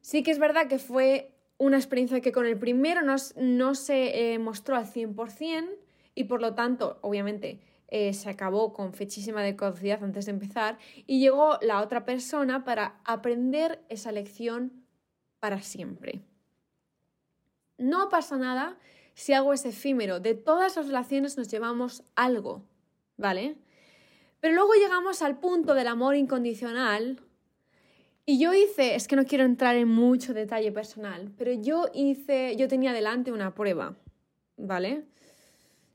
Sí 0.00 0.22
que 0.22 0.30
es 0.30 0.38
verdad 0.38 0.68
que 0.68 0.78
fue 0.78 1.32
una 1.58 1.76
experiencia 1.76 2.20
que 2.20 2.32
con 2.32 2.46
el 2.46 2.58
primero 2.58 3.02
no, 3.02 3.74
se 3.74 4.32
eh, 4.32 4.38
mostró 4.38 4.76
al 4.76 4.86
100%, 4.86 5.68
y 6.14 6.24
por 6.24 6.40
lo 6.40 6.54
tanto, 6.54 6.98
obviamente, 7.02 7.60
eh, 7.90 8.12
se 8.14 8.30
acabó 8.30 8.72
con 8.72 8.92
fechísima 8.92 9.42
de 9.42 9.56
antes 10.00 10.26
de 10.26 10.30
empezar 10.30 10.78
y 11.06 11.20
llegó 11.20 11.58
la 11.60 11.80
otra 11.82 12.04
persona 12.04 12.64
para 12.64 13.00
aprender 13.04 13.84
esa 13.88 14.12
lección 14.12 14.84
para 15.38 15.60
siempre. 15.62 16.20
No 17.78 18.08
pasa 18.08 18.36
nada 18.36 18.78
si 19.14 19.32
algo 19.32 19.52
es 19.52 19.64
efímero. 19.64 20.20
De 20.20 20.34
todas 20.34 20.76
las 20.76 20.86
relaciones 20.86 21.36
nos 21.36 21.48
llevamos 21.48 22.04
algo, 22.14 22.64
¿vale? 23.16 23.56
Pero 24.40 24.54
luego 24.54 24.74
llegamos 24.74 25.22
al 25.22 25.38
punto 25.38 25.74
del 25.74 25.88
amor 25.88 26.16
incondicional 26.16 27.20
y 28.24 28.38
yo 28.38 28.54
hice, 28.54 28.94
es 28.94 29.08
que 29.08 29.16
no 29.16 29.24
quiero 29.24 29.44
entrar 29.44 29.76
en 29.76 29.88
mucho 29.88 30.34
detalle 30.34 30.70
personal, 30.72 31.32
pero 31.36 31.52
yo 31.52 31.88
hice, 31.92 32.54
yo 32.56 32.68
tenía 32.68 32.92
delante 32.92 33.32
una 33.32 33.54
prueba, 33.54 33.96
¿vale? 34.56 35.04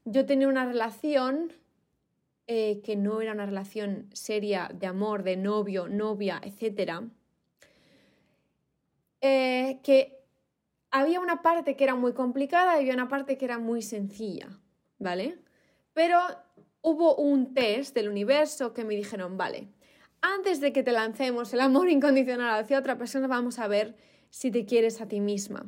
yo 0.06 0.26
tenía 0.26 0.48
una 0.48 0.66
relación 0.66 1.52
eh, 2.48 2.82
que 2.84 2.96
no 2.96 3.22
era 3.22 3.34
una 3.34 3.46
relación 3.46 4.08
seria 4.14 4.70
de 4.74 4.88
amor, 4.88 5.24
de 5.24 5.36
novio, 5.36 5.88
novia, 5.88 6.40
etc. 6.44 7.04
Eh, 9.22 9.80
que 9.84 10.20
había 10.92 11.20
una 11.20 11.42
parte 11.42 11.76
que 11.76 11.84
era 11.84 11.96
muy 11.96 12.14
complicada 12.14 12.76
y 12.76 12.82
había 12.82 12.94
una 12.94 13.08
parte 13.08 13.38
que 13.38 13.46
era 13.46 13.58
muy 13.58 13.82
sencilla, 13.82 14.50
¿vale? 15.00 15.40
Pero 15.94 16.20
hubo 16.82 17.16
un 17.16 17.54
test 17.54 17.96
del 17.96 18.10
universo 18.10 18.74
que 18.74 18.84
me 18.84 18.96
dijeron, 18.96 19.38
vale, 19.38 19.70
antes 20.22 20.62
de 20.62 20.72
que 20.72 20.84
te 20.84 20.92
lancemos 20.92 21.54
el 21.54 21.62
amor 21.62 21.90
incondicional 21.90 22.62
hacia 22.62 22.80
otra 22.80 22.98
persona, 22.98 23.28
vamos 23.28 23.60
a 23.60 23.68
ver 23.68 23.96
si 24.30 24.52
te 24.52 24.66
quieres 24.66 25.02
a 25.02 25.08
ti 25.08 25.20
misma. 25.20 25.66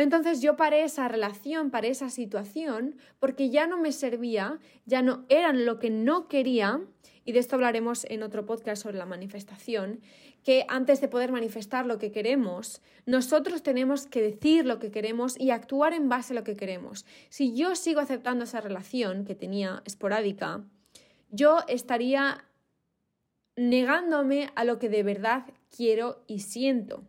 Entonces 0.00 0.40
yo 0.40 0.56
paré 0.56 0.84
esa 0.84 1.08
relación, 1.08 1.70
paré 1.70 1.88
esa 1.88 2.10
situación, 2.10 2.96
porque 3.18 3.50
ya 3.50 3.66
no 3.66 3.78
me 3.78 3.92
servía, 3.92 4.58
ya 4.86 5.02
no 5.02 5.24
eran 5.28 5.66
lo 5.66 5.78
que 5.78 5.90
no 5.90 6.28
quería, 6.28 6.80
y 7.24 7.32
de 7.32 7.38
esto 7.38 7.56
hablaremos 7.56 8.06
en 8.08 8.22
otro 8.22 8.46
podcast 8.46 8.82
sobre 8.82 8.98
la 8.98 9.06
manifestación, 9.06 10.00
que 10.42 10.64
antes 10.68 11.00
de 11.00 11.08
poder 11.08 11.32
manifestar 11.32 11.86
lo 11.86 11.98
que 11.98 12.12
queremos, 12.12 12.80
nosotros 13.04 13.62
tenemos 13.62 14.06
que 14.06 14.22
decir 14.22 14.64
lo 14.64 14.78
que 14.78 14.90
queremos 14.90 15.38
y 15.38 15.50
actuar 15.50 15.92
en 15.92 16.08
base 16.08 16.32
a 16.32 16.36
lo 16.36 16.44
que 16.44 16.56
queremos. 16.56 17.04
Si 17.28 17.54
yo 17.54 17.74
sigo 17.74 18.00
aceptando 18.00 18.44
esa 18.44 18.60
relación 18.60 19.24
que 19.24 19.34
tenía 19.34 19.82
esporádica, 19.84 20.64
yo 21.30 21.58
estaría 21.68 22.44
negándome 23.56 24.50
a 24.54 24.64
lo 24.64 24.78
que 24.78 24.88
de 24.88 25.02
verdad 25.02 25.44
quiero 25.76 26.24
y 26.26 26.40
siento, 26.40 27.04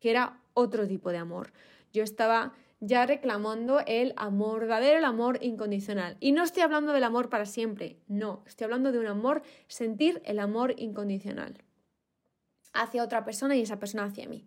que 0.00 0.10
era 0.10 0.40
otro 0.54 0.88
tipo 0.88 1.10
de 1.10 1.18
amor. 1.18 1.52
Yo 1.94 2.02
estaba 2.02 2.52
ya 2.80 3.06
reclamando 3.06 3.80
el 3.86 4.12
amor 4.16 4.60
verdadero, 4.62 4.98
el 4.98 5.04
amor 5.04 5.38
incondicional. 5.40 6.16
Y 6.20 6.32
no 6.32 6.42
estoy 6.42 6.64
hablando 6.64 6.92
del 6.92 7.04
amor 7.04 7.30
para 7.30 7.46
siempre, 7.46 7.96
no, 8.08 8.42
estoy 8.46 8.64
hablando 8.64 8.92
de 8.92 8.98
un 8.98 9.06
amor, 9.06 9.42
sentir 9.68 10.20
el 10.26 10.40
amor 10.40 10.74
incondicional 10.76 11.62
hacia 12.72 13.04
otra 13.04 13.24
persona 13.24 13.54
y 13.54 13.62
esa 13.62 13.78
persona 13.78 14.04
hacia 14.04 14.28
mí. 14.28 14.44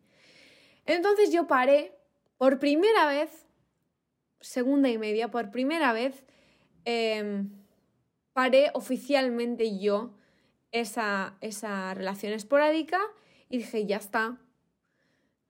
Entonces 0.86 1.32
yo 1.32 1.48
paré 1.48 1.98
por 2.38 2.60
primera 2.60 3.08
vez, 3.08 3.48
segunda 4.42 4.90
y 4.90 4.98
media, 4.98 5.32
por 5.32 5.50
primera 5.50 5.94
vez, 5.94 6.26
em, 6.84 7.50
paré 8.34 8.72
oficialmente 8.74 9.80
yo 9.80 10.14
esa, 10.72 11.38
esa 11.40 11.94
relación 11.94 12.34
esporádica 12.34 13.00
y 13.50 13.60
dije, 13.60 13.86
ya 13.86 13.98
está, 13.98 14.38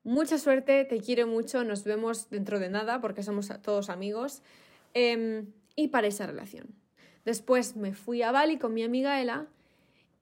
Mucha 0.04 0.38
suerte, 0.38 0.84
te 0.84 1.00
quiero 1.00 1.26
mucho, 1.26 1.64
nos 1.64 1.84
vemos 1.84 2.30
dentro 2.30 2.58
de 2.58 2.68
nada 2.68 3.00
porque 3.00 3.22
somos 3.22 3.50
todos 3.62 3.90
amigos. 3.90 4.42
Em, 4.94 5.52
y 5.76 5.88
para 5.88 6.08
esa 6.08 6.26
relación. 6.26 6.74
Después 7.24 7.76
me 7.76 7.94
fui 7.94 8.22
a 8.22 8.32
Bali 8.32 8.58
con 8.58 8.74
mi 8.74 8.82
amiga 8.82 9.20
Ela 9.20 9.46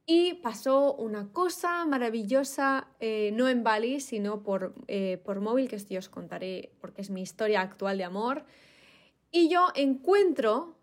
y 0.05 0.35
pasó 0.35 0.95
una 0.95 1.33
cosa 1.33 1.85
maravillosa, 1.87 2.89
eh, 3.01 3.31
no 3.33 3.49
en 3.49 3.65
Bali, 3.65 4.01
sino 4.01 4.43
por, 4.43 4.75
eh, 4.87 5.21
por 5.25 5.41
móvil, 5.41 5.69
que 5.69 5.77
esto 5.77 5.97
os 5.97 6.09
contaré 6.09 6.73
porque 6.81 7.01
es 7.01 7.11
mi 7.11 7.23
historia 7.23 7.61
actual 7.61 7.99
de 7.99 8.05
amor. 8.05 8.45
Y 9.31 9.49
yo 9.49 9.69
encuentro 9.75 10.77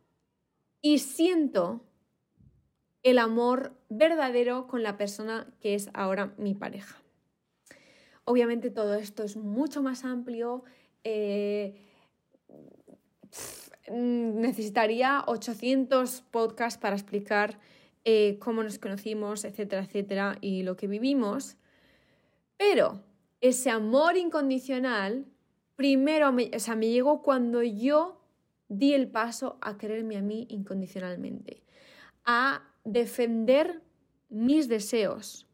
y 0.81 0.99
siento 0.99 1.81
el 3.03 3.19
amor 3.19 3.73
verdadero 3.89 4.65
con 4.67 4.81
la 4.81 4.97
persona 4.97 5.53
que 5.61 5.75
es 5.75 5.89
ahora 5.93 6.33
mi 6.37 6.55
pareja. 6.55 7.02
Obviamente 8.25 8.69
todo 8.69 8.93
esto 8.95 9.23
es 9.23 9.35
mucho 9.35 9.81
más 9.81 10.05
amplio. 10.05 10.63
Eh, 11.03 11.75
necesitaría 13.91 15.23
800 15.27 16.21
podcasts 16.31 16.79
para 16.79 16.95
explicar 16.95 17.59
eh, 18.05 18.37
cómo 18.39 18.63
nos 18.63 18.79
conocimos, 18.79 19.43
etcétera, 19.45 19.83
etcétera, 19.83 20.37
y 20.41 20.63
lo 20.63 20.75
que 20.75 20.87
vivimos. 20.87 21.57
Pero 22.57 23.01
ese 23.41 23.69
amor 23.69 24.15
incondicional, 24.17 25.25
primero, 25.75 26.31
me, 26.31 26.49
o 26.55 26.59
sea, 26.59 26.75
me 26.75 26.89
llegó 26.89 27.21
cuando 27.21 27.61
yo 27.61 28.21
di 28.69 28.93
el 28.93 29.09
paso 29.09 29.57
a 29.61 29.77
quererme 29.77 30.17
a 30.17 30.21
mí 30.21 30.47
incondicionalmente, 30.49 31.63
a 32.25 32.63
defender 32.83 33.81
mis 34.29 34.67
deseos. 34.67 35.47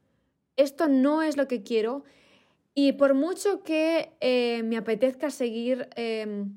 Esto 0.55 0.87
no 0.87 1.21
es 1.23 1.37
lo 1.37 1.47
que 1.47 1.63
quiero 1.63 2.03
y 2.73 2.93
por 2.93 3.13
mucho 3.13 3.63
que 3.63 4.13
eh, 4.19 4.63
me 4.63 4.77
apetezca 4.77 5.29
seguir 5.29 5.89
em, 5.95 6.53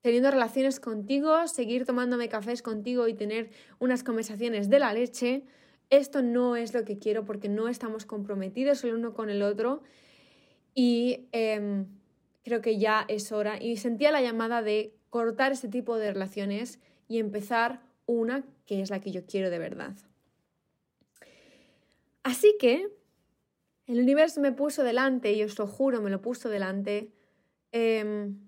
teniendo 0.00 0.30
relaciones 0.30 0.80
contigo, 0.80 1.46
seguir 1.48 1.86
tomándome 1.86 2.28
cafés 2.28 2.62
contigo 2.62 3.08
y 3.08 3.14
tener 3.14 3.50
unas 3.78 4.04
conversaciones 4.04 4.68
de 4.68 4.78
la 4.78 4.92
leche, 4.92 5.44
esto 5.90 6.22
no 6.22 6.56
es 6.56 6.74
lo 6.74 6.84
que 6.84 6.98
quiero 6.98 7.24
porque 7.24 7.48
no 7.48 7.68
estamos 7.68 8.04
comprometidos 8.04 8.84
el 8.84 8.94
uno 8.94 9.14
con 9.14 9.30
el 9.30 9.42
otro 9.42 9.82
y 10.74 11.28
em, 11.32 11.86
creo 12.44 12.60
que 12.60 12.78
ya 12.78 13.04
es 13.08 13.32
hora 13.32 13.62
y 13.62 13.76
sentía 13.76 14.12
la 14.12 14.20
llamada 14.20 14.62
de 14.62 14.94
cortar 15.10 15.52
ese 15.52 15.68
tipo 15.68 15.96
de 15.96 16.12
relaciones 16.12 16.80
y 17.08 17.18
empezar 17.18 17.80
una 18.06 18.44
que 18.66 18.82
es 18.82 18.90
la 18.90 19.00
que 19.00 19.10
yo 19.10 19.24
quiero 19.24 19.50
de 19.50 19.58
verdad. 19.58 19.94
Así 22.22 22.56
que 22.58 22.88
el 23.86 24.00
universo 24.00 24.40
me 24.40 24.52
puso 24.52 24.82
delante, 24.82 25.32
y 25.32 25.42
os 25.42 25.58
lo 25.58 25.66
juro, 25.66 26.00
me 26.00 26.10
lo 26.10 26.20
puso 26.22 26.48
delante, 26.48 27.12
em, 27.72 28.38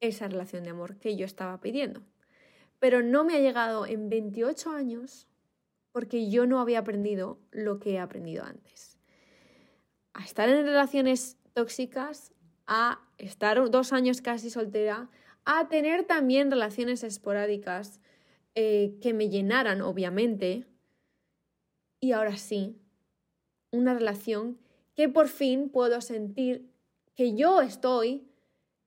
esa 0.00 0.28
relación 0.28 0.64
de 0.64 0.70
amor 0.70 0.98
que 0.98 1.16
yo 1.16 1.24
estaba 1.24 1.60
pidiendo. 1.60 2.02
Pero 2.78 3.02
no 3.02 3.24
me 3.24 3.34
ha 3.34 3.40
llegado 3.40 3.86
en 3.86 4.08
28 4.08 4.70
años 4.70 5.26
porque 5.92 6.28
yo 6.28 6.46
no 6.46 6.60
había 6.60 6.80
aprendido 6.80 7.38
lo 7.50 7.78
que 7.78 7.92
he 7.92 7.98
aprendido 7.98 8.44
antes. 8.44 8.98
A 10.12 10.24
estar 10.24 10.48
en 10.48 10.64
relaciones 10.64 11.38
tóxicas, 11.52 12.32
a 12.66 13.00
estar 13.16 13.70
dos 13.70 13.92
años 13.92 14.20
casi 14.20 14.50
soltera, 14.50 15.08
a 15.44 15.68
tener 15.68 16.04
también 16.04 16.50
relaciones 16.50 17.04
esporádicas 17.04 18.00
eh, 18.54 18.98
que 19.00 19.12
me 19.12 19.28
llenaran, 19.28 19.82
obviamente. 19.82 20.66
Y 22.00 22.12
ahora 22.12 22.36
sí, 22.36 22.76
una 23.74 23.94
relación 23.94 24.58
que 24.94 25.08
por 25.08 25.28
fin 25.28 25.68
puedo 25.68 26.00
sentir 26.00 26.70
que 27.16 27.34
yo 27.34 27.60
estoy 27.60 28.26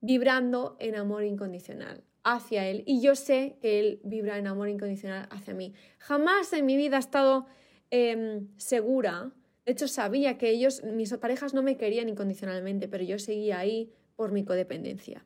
vibrando 0.02 0.78
en 0.80 0.96
amor 0.96 1.24
incondicional 1.24 2.04
hacia 2.24 2.68
él 2.68 2.84
y 2.86 3.02
yo 3.02 3.16
sé 3.16 3.58
que 3.62 3.80
él 3.80 4.02
vibra 4.04 4.38
en 4.38 4.48
amor 4.48 4.70
incondicional 4.70 5.28
hacia 5.32 5.54
mí. 5.54 5.74
Jamás 6.00 6.52
en 6.54 6.66
mi 6.66 6.76
vida 6.76 6.98
he 6.98 7.00
estado 7.00 7.46
em, 7.90 8.48
segura, 8.58 9.32
de 9.66 9.72
hecho 9.72 9.88
sabía 9.88 10.38
que 10.38 10.50
ellos, 10.50 10.84
mis 10.84 11.14
parejas 11.16 11.54
no 11.54 11.64
me 11.64 11.78
querían 11.78 12.10
incondicionalmente, 12.10 12.88
pero 12.88 13.04
yo 13.04 13.20
seguía 13.20 13.60
ahí 13.60 13.92
por 14.16 14.32
mi 14.32 14.44
codependencia. 14.44 15.26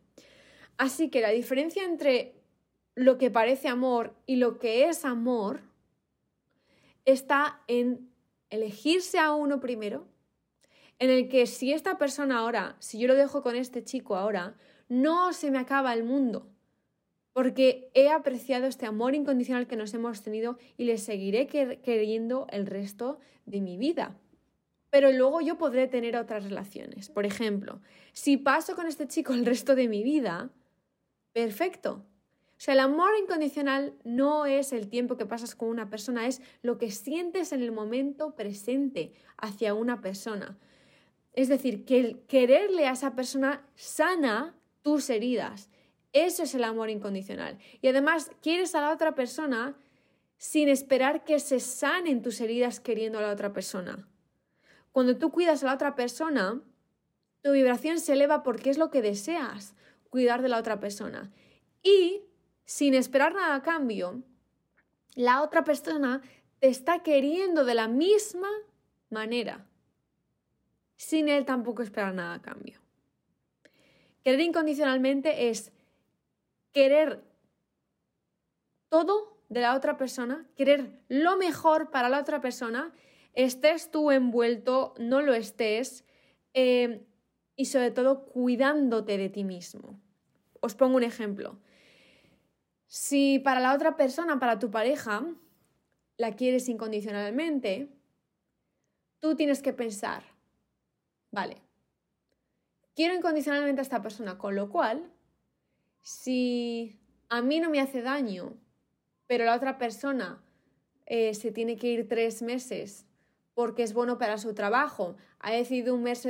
Así 0.78 1.10
que 1.10 1.22
la 1.22 1.30
diferencia 1.30 1.84
entre 1.84 2.36
lo 2.96 3.18
que 3.18 3.32
parece 3.32 3.68
amor 3.68 4.16
y 4.26 4.36
lo 4.36 4.60
que 4.60 4.90
es 4.90 5.06
amor 5.06 5.62
está 7.06 7.62
en 7.68 8.11
elegirse 8.52 9.18
a 9.18 9.34
uno 9.34 9.60
primero, 9.60 10.08
en 11.00 11.10
el 11.10 11.30
que 11.30 11.48
si 11.48 11.74
esta 11.74 11.98
persona 11.98 12.38
ahora, 12.38 12.76
si 12.78 13.00
yo 13.00 13.08
lo 13.08 13.16
dejo 13.16 13.42
con 13.42 13.56
este 13.56 13.84
chico 13.84 14.16
ahora, 14.16 14.56
no 14.88 15.34
se 15.34 15.50
me 15.50 15.58
acaba 15.58 15.94
el 15.94 16.04
mundo, 16.04 16.48
porque 17.34 17.90
he 17.96 18.10
apreciado 18.10 18.68
este 18.68 18.86
amor 18.86 19.16
incondicional 19.16 19.66
que 19.66 19.78
nos 19.78 19.94
hemos 19.94 20.22
tenido 20.22 20.60
y 20.78 20.84
le 20.84 21.00
seguiré 21.00 21.48
queriendo 21.48 22.46
el 22.52 22.68
resto 22.68 23.20
de 23.46 23.62
mi 23.62 23.78
vida. 23.78 24.16
Pero 24.92 25.12
luego 25.12 25.40
yo 25.40 25.58
podré 25.58 25.88
tener 25.88 26.18
otras 26.18 26.44
relaciones. 26.44 27.10
Por 27.10 27.26
ejemplo, 27.26 27.80
si 28.12 28.36
paso 28.36 28.76
con 28.76 28.86
este 28.86 29.08
chico 29.08 29.34
el 29.34 29.46
resto 29.46 29.74
de 29.74 29.88
mi 29.88 30.04
vida, 30.04 30.52
perfecto, 31.32 32.06
sea, 32.64 32.76
el 32.76 32.80
amor 32.80 33.10
incondicional 33.20 33.96
no 34.04 34.46
es 34.46 34.72
el 34.72 34.88
tiempo 34.88 35.18
que 35.18 35.26
pasas 35.26 35.56
con 35.56 35.70
una 35.70 35.90
persona, 35.90 36.28
es 36.28 36.44
lo 36.62 36.78
que 36.78 36.92
sientes 36.92 37.54
en 37.54 37.64
el 37.64 37.72
momento 37.72 38.36
presente 38.36 39.14
hacia 39.38 39.74
una 39.74 40.00
persona. 40.00 40.60
Es 41.34 41.50
decir, 41.50 41.86
que 41.86 42.00
el 42.00 42.22
quererle 42.28 42.86
a 42.86 42.92
esa 42.92 43.16
persona 43.16 43.68
sana 43.74 44.56
tus 44.84 45.10
heridas. 45.10 45.72
Eso 46.14 46.44
es 46.44 46.54
el 46.54 46.64
amor 46.64 46.92
incondicional. 46.92 47.58
Y 47.82 47.88
además 47.88 48.30
quieres 48.44 48.76
a 48.76 48.82
la 48.82 48.92
otra 48.92 49.16
persona 49.16 49.76
sin 50.38 50.70
esperar 50.70 51.24
que 51.24 51.40
se 51.40 51.60
sanen 51.60 52.22
tus 52.22 52.42
heridas 52.42 52.80
queriendo 52.80 53.18
a 53.18 53.24
la 53.24 53.32
otra 53.32 53.54
persona. 53.54 54.08
Cuando 54.92 55.18
tú 55.18 55.32
cuidas 55.32 55.64
a 55.64 55.66
la 55.66 55.74
otra 55.74 55.96
persona, 55.96 56.62
tu 57.42 57.54
vibración 57.54 58.00
se 58.00 58.14
eleva 58.14 58.44
porque 58.44 58.70
es 58.70 58.78
lo 58.78 58.92
que 58.92 59.02
deseas, 59.02 59.74
cuidar 60.12 60.44
de 60.44 60.50
la 60.50 60.60
otra 60.60 60.80
persona. 60.80 61.32
Y 61.82 62.22
sin 62.72 62.94
esperar 62.94 63.34
nada 63.34 63.56
a 63.56 63.62
cambio, 63.62 64.24
la 65.16 65.42
otra 65.42 65.66
persona 65.66 66.22
te 66.60 66.70
está 66.70 67.04
queriendo 67.04 67.66
de 67.66 67.76
la 67.76 67.90
misma 67.90 68.48
manera, 69.10 69.68
sin 70.96 71.28
él 71.28 71.44
tampoco 71.44 71.82
esperar 71.84 72.14
nada 72.14 72.36
a 72.36 72.42
cambio. 72.42 72.80
Querer 74.24 74.40
incondicionalmente 74.40 75.50
es 75.50 75.74
querer 76.72 77.22
todo 78.88 79.38
de 79.50 79.60
la 79.60 79.76
otra 79.76 79.98
persona, 79.98 80.48
querer 80.56 80.98
lo 81.10 81.36
mejor 81.36 81.92
para 81.92 82.08
la 82.08 82.22
otra 82.22 82.40
persona, 82.40 82.94
estés 83.34 83.92
tú 83.92 84.12
envuelto, 84.12 84.94
no 84.98 85.22
lo 85.22 85.34
estés, 85.34 86.06
eh, 86.54 87.06
y 87.58 87.66
sobre 87.66 87.92
todo 87.92 88.28
cuidándote 88.28 89.18
de 89.18 89.28
ti 89.28 89.44
mismo. 89.44 90.00
Os 90.62 90.74
pongo 90.74 90.96
un 90.96 91.04
ejemplo. 91.04 91.60
Si 92.94 93.40
para 93.40 93.62
la 93.62 93.74
otra 93.74 93.96
persona, 93.96 94.38
para 94.38 94.60
tu 94.60 94.70
pareja, 94.70 95.26
la 96.18 96.36
quieres 96.36 96.68
incondicionalmente, 96.68 97.88
tú 99.22 99.34
tienes 99.38 99.62
que 99.62 99.72
pensar, 99.72 100.24
vale, 101.32 101.62
quiero 102.94 103.16
incondicionalmente 103.16 103.80
a 103.80 103.84
esta 103.84 104.02
persona, 104.02 104.38
con 104.38 104.56
lo 104.56 104.70
cual, 104.70 105.10
si 106.02 107.00
a 107.30 107.42
mí 107.42 107.62
no 107.62 107.70
me 107.70 107.80
hace 107.80 108.02
daño, 108.02 108.58
pero 109.26 109.46
la 109.46 109.56
otra 109.56 109.78
persona 109.78 110.44
eh, 111.06 111.34
se 111.34 111.54
tiene 111.54 111.78
que 111.78 111.88
ir 111.88 112.10
tres 112.10 112.42
meses 112.42 113.08
porque 113.54 113.84
es 113.84 113.94
bueno 113.94 114.18
para 114.18 114.38
su 114.38 114.54
trabajo, 114.54 115.16
ha 115.40 115.54
decidido, 115.54 115.96
un 115.96 116.04
mes, 116.04 116.28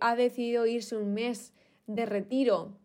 ha 0.00 0.16
decidido 0.16 0.66
irse 0.66 0.96
un 0.96 1.14
mes 1.14 1.52
de 1.86 2.04
retiro, 2.04 2.76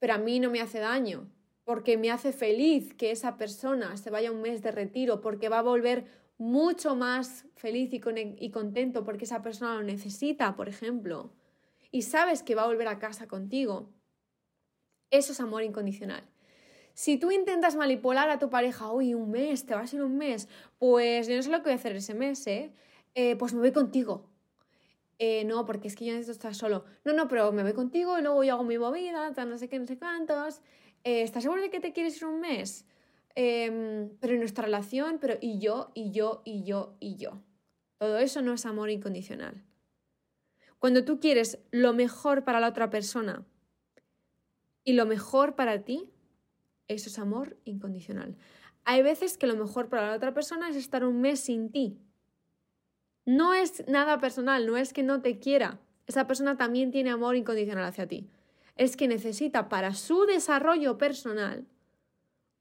pero 0.00 0.14
a 0.14 0.18
mí 0.18 0.40
no 0.40 0.50
me 0.50 0.60
hace 0.60 0.80
daño, 0.80 1.30
porque 1.64 1.96
me 1.96 2.10
hace 2.10 2.32
feliz 2.32 2.94
que 2.94 3.10
esa 3.10 3.36
persona 3.36 3.96
se 3.96 4.10
vaya 4.10 4.32
un 4.32 4.42
mes 4.42 4.62
de 4.62 4.72
retiro, 4.72 5.20
porque 5.20 5.48
va 5.48 5.60
a 5.60 5.62
volver 5.62 6.06
mucho 6.38 6.96
más 6.96 7.46
feliz 7.54 7.90
y, 7.92 8.50
contento 8.50 9.04
porque 9.04 9.24
esa 9.24 9.42
persona 9.42 9.74
lo 9.74 9.82
necesita, 9.82 10.56
por 10.56 10.68
ejemplo, 10.68 11.32
y 11.92 12.02
sabes 12.02 12.42
que 12.42 12.54
va 12.54 12.62
a 12.62 12.66
volver 12.66 12.88
a 12.88 12.98
casa 12.98 13.28
contigo. 13.28 13.92
Eso 15.10 15.32
es 15.32 15.40
amor 15.40 15.62
incondicional. 15.62 16.24
Si 16.94 17.16
tú 17.16 17.30
intentas 17.30 17.76
manipular 17.76 18.28
a 18.28 18.38
tu 18.38 18.50
pareja, 18.50 18.90
uy, 18.90 19.14
un 19.14 19.30
mes, 19.30 19.64
te 19.66 19.74
vas 19.74 19.92
a 19.92 19.96
ir 19.96 20.02
un 20.02 20.18
mes, 20.18 20.48
pues 20.78 21.28
yo 21.28 21.36
no 21.36 21.42
sé 21.42 21.50
lo 21.50 21.58
que 21.58 21.64
voy 21.64 21.72
a 21.72 21.76
hacer 21.76 21.94
ese 21.94 22.14
mes, 22.14 22.46
¿eh? 22.46 22.72
eh 23.14 23.36
pues 23.36 23.54
me 23.54 23.60
voy 23.60 23.72
contigo. 23.72 24.28
Eh, 25.18 25.44
no, 25.44 25.64
porque 25.64 25.86
es 25.86 25.94
que 25.94 26.04
yo 26.06 26.12
necesito 26.12 26.32
estar 26.32 26.54
solo. 26.54 26.84
No, 27.04 27.12
no, 27.12 27.28
pero 27.28 27.52
me 27.52 27.62
voy 27.62 27.74
contigo 27.74 28.18
y 28.18 28.22
luego 28.22 28.42
yo 28.42 28.54
hago 28.54 28.64
mi 28.64 28.76
movida, 28.78 29.30
no 29.30 29.58
sé 29.58 29.68
qué, 29.68 29.78
no 29.78 29.86
sé 29.86 29.96
cuántos. 29.96 30.60
Eh, 31.04 31.22
¿estás 31.22 31.42
seguro 31.42 31.62
de 31.62 31.70
que 31.70 31.80
te 31.80 31.92
quieres 31.92 32.16
ir 32.18 32.26
un 32.26 32.40
mes? 32.40 32.86
Em, 33.34 34.10
pero 34.20 34.34
en 34.34 34.40
nuestra 34.40 34.64
relación, 34.64 35.18
pero 35.20 35.36
y 35.40 35.58
yo, 35.58 35.90
y 35.94 36.10
yo, 36.10 36.42
y 36.44 36.64
yo, 36.64 36.96
y 37.00 37.16
yo. 37.16 37.42
Todo 37.98 38.18
eso 38.18 38.42
no 38.42 38.52
es 38.52 38.66
amor 38.66 38.90
incondicional. 38.90 39.62
Cuando 40.78 41.04
tú 41.04 41.18
quieres 41.18 41.58
lo 41.70 41.92
mejor 41.92 42.44
para 42.44 42.60
la 42.60 42.68
otra 42.68 42.90
persona 42.90 43.44
y 44.84 44.94
lo 44.94 45.06
mejor 45.06 45.54
para 45.54 45.84
ti, 45.84 46.10
eso 46.88 47.08
es 47.08 47.18
amor 47.18 47.56
incondicional. 47.64 48.36
Hay 48.84 49.02
veces 49.02 49.38
que 49.38 49.46
lo 49.46 49.56
mejor 49.56 49.88
para 49.88 50.08
la 50.08 50.16
otra 50.16 50.34
persona 50.34 50.68
es 50.68 50.76
estar 50.76 51.04
un 51.04 51.20
mes 51.20 51.40
sin 51.40 51.70
ti. 51.70 51.98
No 53.24 53.54
es 53.54 53.86
nada 53.88 54.18
personal, 54.18 54.66
no 54.66 54.76
es 54.76 54.92
que 54.92 55.04
no 55.04 55.22
te 55.22 55.38
quiera. 55.38 55.80
Esa 56.08 56.26
persona 56.26 56.56
también 56.56 56.90
tiene 56.90 57.10
amor 57.10 57.36
incondicional 57.36 57.84
hacia 57.84 58.08
ti 58.08 58.28
es 58.76 58.96
que 58.96 59.08
necesita 59.08 59.68
para 59.68 59.94
su 59.94 60.24
desarrollo 60.24 60.98
personal 60.98 61.66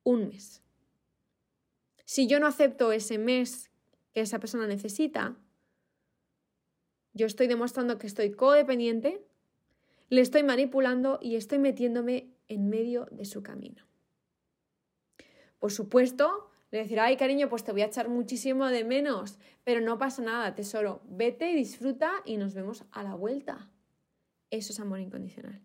un 0.03 0.27
mes. 0.29 0.61
Si 2.05 2.27
yo 2.27 2.39
no 2.39 2.47
acepto 2.47 2.91
ese 2.91 3.17
mes 3.17 3.71
que 4.13 4.21
esa 4.21 4.39
persona 4.39 4.67
necesita, 4.67 5.37
yo 7.13 7.25
estoy 7.25 7.47
demostrando 7.47 7.97
que 7.97 8.07
estoy 8.07 8.31
codependiente, 8.31 9.25
le 10.09 10.21
estoy 10.21 10.43
manipulando 10.43 11.19
y 11.21 11.35
estoy 11.35 11.59
metiéndome 11.59 12.33
en 12.47 12.69
medio 12.69 13.07
de 13.11 13.25
su 13.25 13.43
camino. 13.43 13.85
Por 15.59 15.71
supuesto, 15.71 16.51
le 16.71 16.79
decirá, 16.79 17.05
ay 17.05 17.17
cariño, 17.17 17.49
pues 17.49 17.63
te 17.63 17.71
voy 17.71 17.81
a 17.81 17.85
echar 17.85 18.09
muchísimo 18.09 18.67
de 18.67 18.83
menos, 18.83 19.37
pero 19.63 19.81
no 19.81 19.97
pasa 19.97 20.21
nada, 20.21 20.55
tesoro, 20.55 21.01
vete, 21.05 21.53
disfruta 21.53 22.11
y 22.25 22.37
nos 22.37 22.53
vemos 22.53 22.83
a 22.91 23.03
la 23.03 23.13
vuelta. 23.13 23.69
Eso 24.49 24.73
es 24.73 24.79
amor 24.79 24.99
incondicional. 24.99 25.61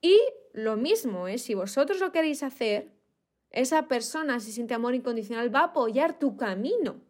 Y 0.00 0.18
lo 0.52 0.76
mismo, 0.76 1.28
¿eh? 1.28 1.38
si 1.38 1.54
vosotros 1.54 2.00
lo 2.00 2.12
queréis 2.12 2.42
hacer, 2.42 2.92
esa 3.50 3.88
persona, 3.88 4.40
si 4.40 4.52
siente 4.52 4.74
amor 4.74 4.94
incondicional, 4.94 5.54
va 5.54 5.60
a 5.60 5.64
apoyar 5.64 6.18
tu 6.18 6.36
camino, 6.36 7.00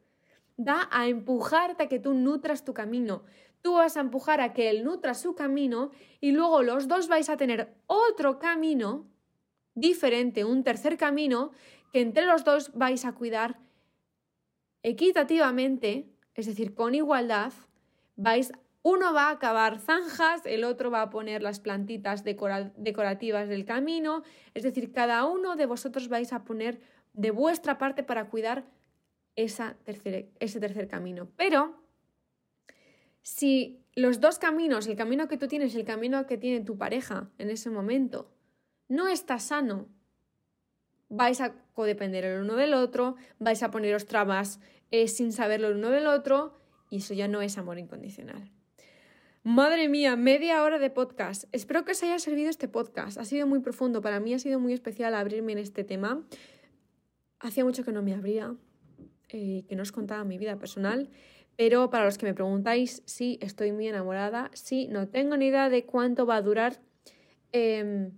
va 0.58 0.88
a 0.90 1.06
empujarte 1.08 1.84
a 1.84 1.88
que 1.88 1.98
tú 1.98 2.14
nutras 2.14 2.64
tu 2.64 2.74
camino. 2.74 3.22
Tú 3.62 3.74
vas 3.74 3.96
a 3.96 4.00
empujar 4.00 4.40
a 4.40 4.54
que 4.54 4.70
él 4.70 4.84
nutra 4.84 5.12
su 5.14 5.34
camino 5.34 5.90
y 6.20 6.32
luego 6.32 6.62
los 6.62 6.88
dos 6.88 7.08
vais 7.08 7.28
a 7.28 7.36
tener 7.36 7.74
otro 7.86 8.38
camino 8.38 9.06
diferente, 9.74 10.44
un 10.44 10.64
tercer 10.64 10.96
camino 10.96 11.52
que 11.92 12.00
entre 12.00 12.24
los 12.24 12.44
dos 12.44 12.72
vais 12.74 13.04
a 13.04 13.12
cuidar 13.12 13.58
equitativamente, 14.82 16.10
es 16.34 16.46
decir, 16.46 16.74
con 16.74 16.94
igualdad, 16.94 17.52
vais 18.16 18.52
uno 18.82 19.12
va 19.12 19.28
a 19.28 19.32
acabar 19.32 19.78
zanjas, 19.78 20.46
el 20.46 20.64
otro 20.64 20.90
va 20.90 21.02
a 21.02 21.10
poner 21.10 21.42
las 21.42 21.60
plantitas 21.60 22.24
decorativas 22.24 23.48
del 23.48 23.64
camino, 23.64 24.22
es 24.54 24.62
decir, 24.62 24.92
cada 24.92 25.24
uno 25.26 25.56
de 25.56 25.66
vosotros 25.66 26.08
vais 26.08 26.32
a 26.32 26.44
poner 26.44 26.80
de 27.12 27.30
vuestra 27.30 27.76
parte 27.76 28.02
para 28.02 28.30
cuidar 28.30 28.64
ese 29.36 29.74
tercer 30.60 30.88
camino. 30.88 31.28
Pero 31.36 31.82
si 33.22 33.84
los 33.94 34.20
dos 34.20 34.38
caminos, 34.38 34.86
el 34.86 34.96
camino 34.96 35.28
que 35.28 35.36
tú 35.36 35.46
tienes 35.46 35.74
y 35.74 35.78
el 35.80 35.84
camino 35.84 36.26
que 36.26 36.38
tiene 36.38 36.64
tu 36.64 36.78
pareja 36.78 37.30
en 37.38 37.50
ese 37.50 37.68
momento, 37.68 38.32
no 38.88 39.08
está 39.08 39.38
sano, 39.38 39.88
vais 41.08 41.40
a 41.40 41.54
codepender 41.74 42.24
el 42.24 42.40
uno 42.40 42.56
del 42.56 42.72
otro, 42.72 43.16
vais 43.38 43.62
a 43.62 43.70
poneros 43.70 44.06
trabas 44.06 44.58
eh, 44.90 45.06
sin 45.06 45.32
saberlo 45.32 45.68
el 45.68 45.76
uno 45.76 45.90
del 45.90 46.06
otro, 46.06 46.58
y 46.88 46.98
eso 46.98 47.14
ya 47.14 47.28
no 47.28 47.42
es 47.42 47.58
amor 47.58 47.78
incondicional. 47.78 48.50
Madre 49.42 49.88
mía, 49.88 50.16
media 50.16 50.62
hora 50.62 50.78
de 50.78 50.90
podcast. 50.90 51.44
Espero 51.50 51.82
que 51.86 51.92
os 51.92 52.02
haya 52.02 52.18
servido 52.18 52.50
este 52.50 52.68
podcast. 52.68 53.16
Ha 53.16 53.24
sido 53.24 53.46
muy 53.46 53.60
profundo. 53.60 54.02
Para 54.02 54.20
mí 54.20 54.34
ha 54.34 54.38
sido 54.38 54.60
muy 54.60 54.74
especial 54.74 55.14
abrirme 55.14 55.52
en 55.52 55.58
este 55.58 55.82
tema. 55.82 56.22
Hacía 57.38 57.64
mucho 57.64 57.82
que 57.82 57.90
no 57.90 58.02
me 58.02 58.12
abría, 58.12 58.54
eh, 59.30 59.64
que 59.66 59.76
no 59.76 59.82
os 59.82 59.92
contaba 59.92 60.24
mi 60.24 60.36
vida 60.36 60.58
personal. 60.58 61.08
Pero 61.56 61.88
para 61.88 62.04
los 62.04 62.18
que 62.18 62.26
me 62.26 62.34
preguntáis, 62.34 63.02
sí, 63.06 63.38
estoy 63.40 63.72
muy 63.72 63.88
enamorada. 63.88 64.50
Sí, 64.52 64.88
no 64.88 65.08
tengo 65.08 65.38
ni 65.38 65.46
idea 65.46 65.70
de 65.70 65.86
cuánto 65.86 66.26
va 66.26 66.36
a 66.36 66.42
durar. 66.42 66.82
Em, 67.52 68.12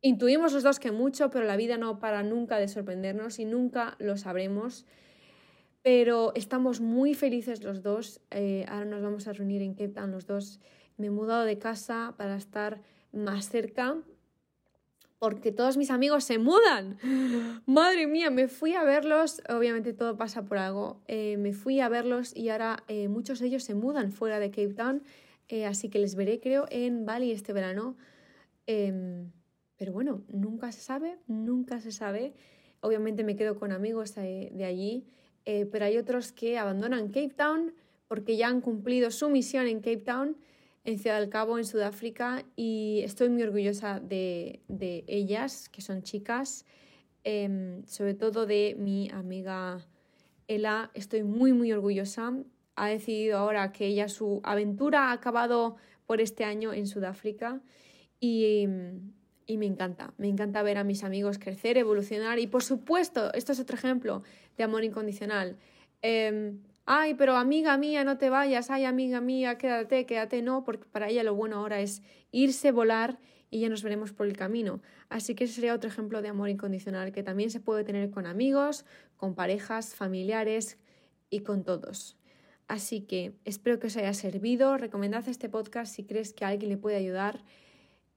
intuimos 0.00 0.52
los 0.52 0.62
dos 0.62 0.78
que 0.78 0.92
mucho, 0.92 1.28
pero 1.30 1.44
la 1.44 1.56
vida 1.56 1.76
no 1.76 1.98
para 1.98 2.22
nunca 2.22 2.56
de 2.58 2.68
sorprendernos 2.68 3.40
y 3.40 3.46
nunca 3.46 3.96
lo 3.98 4.16
sabremos 4.16 4.86
pero 5.88 6.32
estamos 6.34 6.82
muy 6.82 7.14
felices 7.14 7.64
los 7.64 7.82
dos. 7.82 8.20
Eh, 8.30 8.66
ahora 8.68 8.84
nos 8.84 9.00
vamos 9.00 9.26
a 9.26 9.32
reunir 9.32 9.62
en 9.62 9.72
Cape 9.72 9.88
Town 9.88 10.10
los 10.10 10.26
dos. 10.26 10.60
Me 10.98 11.06
he 11.06 11.10
mudado 11.10 11.46
de 11.46 11.56
casa 11.56 12.12
para 12.18 12.36
estar 12.36 12.82
más 13.10 13.48
cerca 13.48 13.96
porque 15.18 15.50
todos 15.50 15.78
mis 15.78 15.90
amigos 15.90 16.24
se 16.24 16.36
mudan. 16.36 16.98
Madre 17.64 18.06
mía, 18.06 18.28
me 18.28 18.48
fui 18.48 18.74
a 18.74 18.84
verlos, 18.84 19.40
obviamente 19.48 19.94
todo 19.94 20.18
pasa 20.18 20.44
por 20.44 20.58
algo, 20.58 21.00
eh, 21.08 21.38
me 21.38 21.54
fui 21.54 21.80
a 21.80 21.88
verlos 21.88 22.36
y 22.36 22.50
ahora 22.50 22.84
eh, 22.88 23.08
muchos 23.08 23.38
de 23.38 23.46
ellos 23.46 23.64
se 23.64 23.74
mudan 23.74 24.12
fuera 24.12 24.38
de 24.40 24.50
Cape 24.50 24.74
Town, 24.74 25.02
así 25.66 25.88
que 25.88 26.00
les 26.00 26.16
veré 26.16 26.38
creo 26.38 26.66
en 26.68 27.06
Bali 27.06 27.32
este 27.32 27.54
verano. 27.54 27.96
Em, 28.66 29.32
pero 29.78 29.94
bueno, 29.94 30.22
nunca 30.28 30.70
se 30.70 30.82
sabe, 30.82 31.16
nunca 31.26 31.80
se 31.80 31.92
sabe. 31.92 32.34
Obviamente 32.82 33.24
me 33.24 33.36
quedo 33.36 33.58
con 33.58 33.72
amigos 33.72 34.14
de 34.16 34.64
allí 34.66 35.08
eh, 35.50 35.64
pero 35.64 35.86
hay 35.86 35.96
otros 35.96 36.30
que 36.30 36.58
abandonan 36.58 37.06
Cape 37.06 37.32
Town 37.34 37.72
porque 38.06 38.36
ya 38.36 38.48
han 38.48 38.60
cumplido 38.60 39.10
su 39.10 39.30
misión 39.30 39.66
en 39.66 39.78
Cape 39.78 40.02
Town, 40.04 40.36
en 40.84 40.98
Ciudad 40.98 41.18
del 41.20 41.30
Cabo, 41.30 41.56
en 41.56 41.64
Sudáfrica, 41.64 42.44
y 42.54 43.00
estoy 43.02 43.30
muy 43.30 43.42
orgullosa 43.44 43.98
de, 43.98 44.60
ellas, 45.06 45.70
que 45.70 45.80
son 45.80 46.02
chicas, 46.02 46.66
em, 47.24 47.82
sobre 47.86 48.12
todo 48.12 48.44
de 48.44 48.76
mi 48.78 49.08
amiga 49.10 49.78
Ella, 50.48 50.90
estoy 50.92 51.22
muy, 51.22 51.54
muy 51.54 51.72
orgullosa. 51.72 52.34
Ha 52.76 52.88
decidido 52.88 53.38
ahora 53.38 53.72
que 53.72 53.86
ella 53.86 54.08
su 54.10 54.42
aventura 54.44 55.08
ha 55.08 55.12
acabado 55.12 55.76
por 56.04 56.20
este 56.20 56.44
año 56.44 56.74
en 56.74 56.86
Sudáfrica 56.86 57.62
y, 58.20 58.68
y 59.48 59.56
me 59.56 59.64
encanta, 59.64 60.12
me 60.18 60.28
encanta 60.28 60.62
ver 60.62 60.76
a 60.76 60.84
mis 60.84 61.02
amigos 61.02 61.38
crecer, 61.38 61.78
evolucionar 61.78 62.38
y 62.38 62.46
por 62.46 62.62
supuesto, 62.62 63.32
esto 63.32 63.52
es 63.52 63.58
otro 63.58 63.76
ejemplo 63.76 64.22
de 64.58 64.62
amor 64.62 64.84
incondicional. 64.84 65.56
Em, 66.02 66.60
ay, 66.84 67.14
pero 67.14 67.34
amiga 67.34 67.78
mía, 67.78 68.04
no 68.04 68.18
te 68.18 68.28
vayas, 68.28 68.68
ay, 68.70 68.84
amiga 68.84 69.22
mía, 69.22 69.56
quédate, 69.56 70.04
quédate, 70.04 70.42
no, 70.42 70.64
porque 70.64 70.84
para 70.92 71.08
ella 71.08 71.24
lo 71.24 71.34
bueno 71.34 71.56
ahora 71.56 71.80
es 71.80 72.02
irse, 72.30 72.72
volar 72.72 73.18
y 73.50 73.60
ya 73.60 73.70
nos 73.70 73.82
veremos 73.82 74.12
por 74.12 74.26
el 74.26 74.36
camino. 74.36 74.82
Así 75.08 75.34
que 75.34 75.44
ese 75.44 75.54
sería 75.54 75.74
otro 75.74 75.88
ejemplo 75.88 76.20
de 76.20 76.28
amor 76.28 76.50
incondicional 76.50 77.10
que 77.10 77.22
también 77.22 77.50
se 77.50 77.58
puede 77.58 77.84
tener 77.84 78.10
con 78.10 78.26
amigos, 78.26 78.84
con 79.16 79.34
parejas, 79.34 79.94
familiares 79.94 80.76
y 81.30 81.40
con 81.40 81.64
todos. 81.64 82.18
Así 82.66 83.00
que 83.00 83.32
espero 83.46 83.78
que 83.78 83.86
os 83.86 83.96
haya 83.96 84.12
servido. 84.12 84.76
Recomendad 84.76 85.26
este 85.26 85.48
podcast 85.48 85.94
si 85.94 86.04
crees 86.04 86.34
que 86.34 86.44
alguien 86.44 86.68
le 86.68 86.76
puede 86.76 86.96
ayudar 86.96 87.42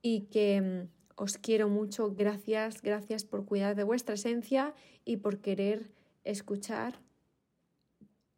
y 0.01 0.23
que 0.23 0.55
em, 0.55 0.87
os 1.15 1.37
quiero 1.37 1.69
mucho, 1.69 2.13
gracias, 2.13 2.81
gracias 2.81 3.25
por 3.25 3.45
cuidar 3.45 3.75
de 3.75 3.83
vuestra 3.83 4.15
esencia 4.15 4.73
y 5.05 5.17
por 5.17 5.39
querer 5.39 5.91
escuchar 6.23 6.99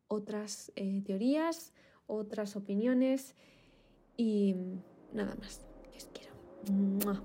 otras 0.08 0.72
eh, 0.76 1.02
teorías, 1.06 1.74
otras 2.08 2.56
opiniones 2.56 3.36
y 4.18 4.56
nada 5.12 5.36
más. 5.36 5.62
os 5.96 6.10
quiero. 6.14 7.24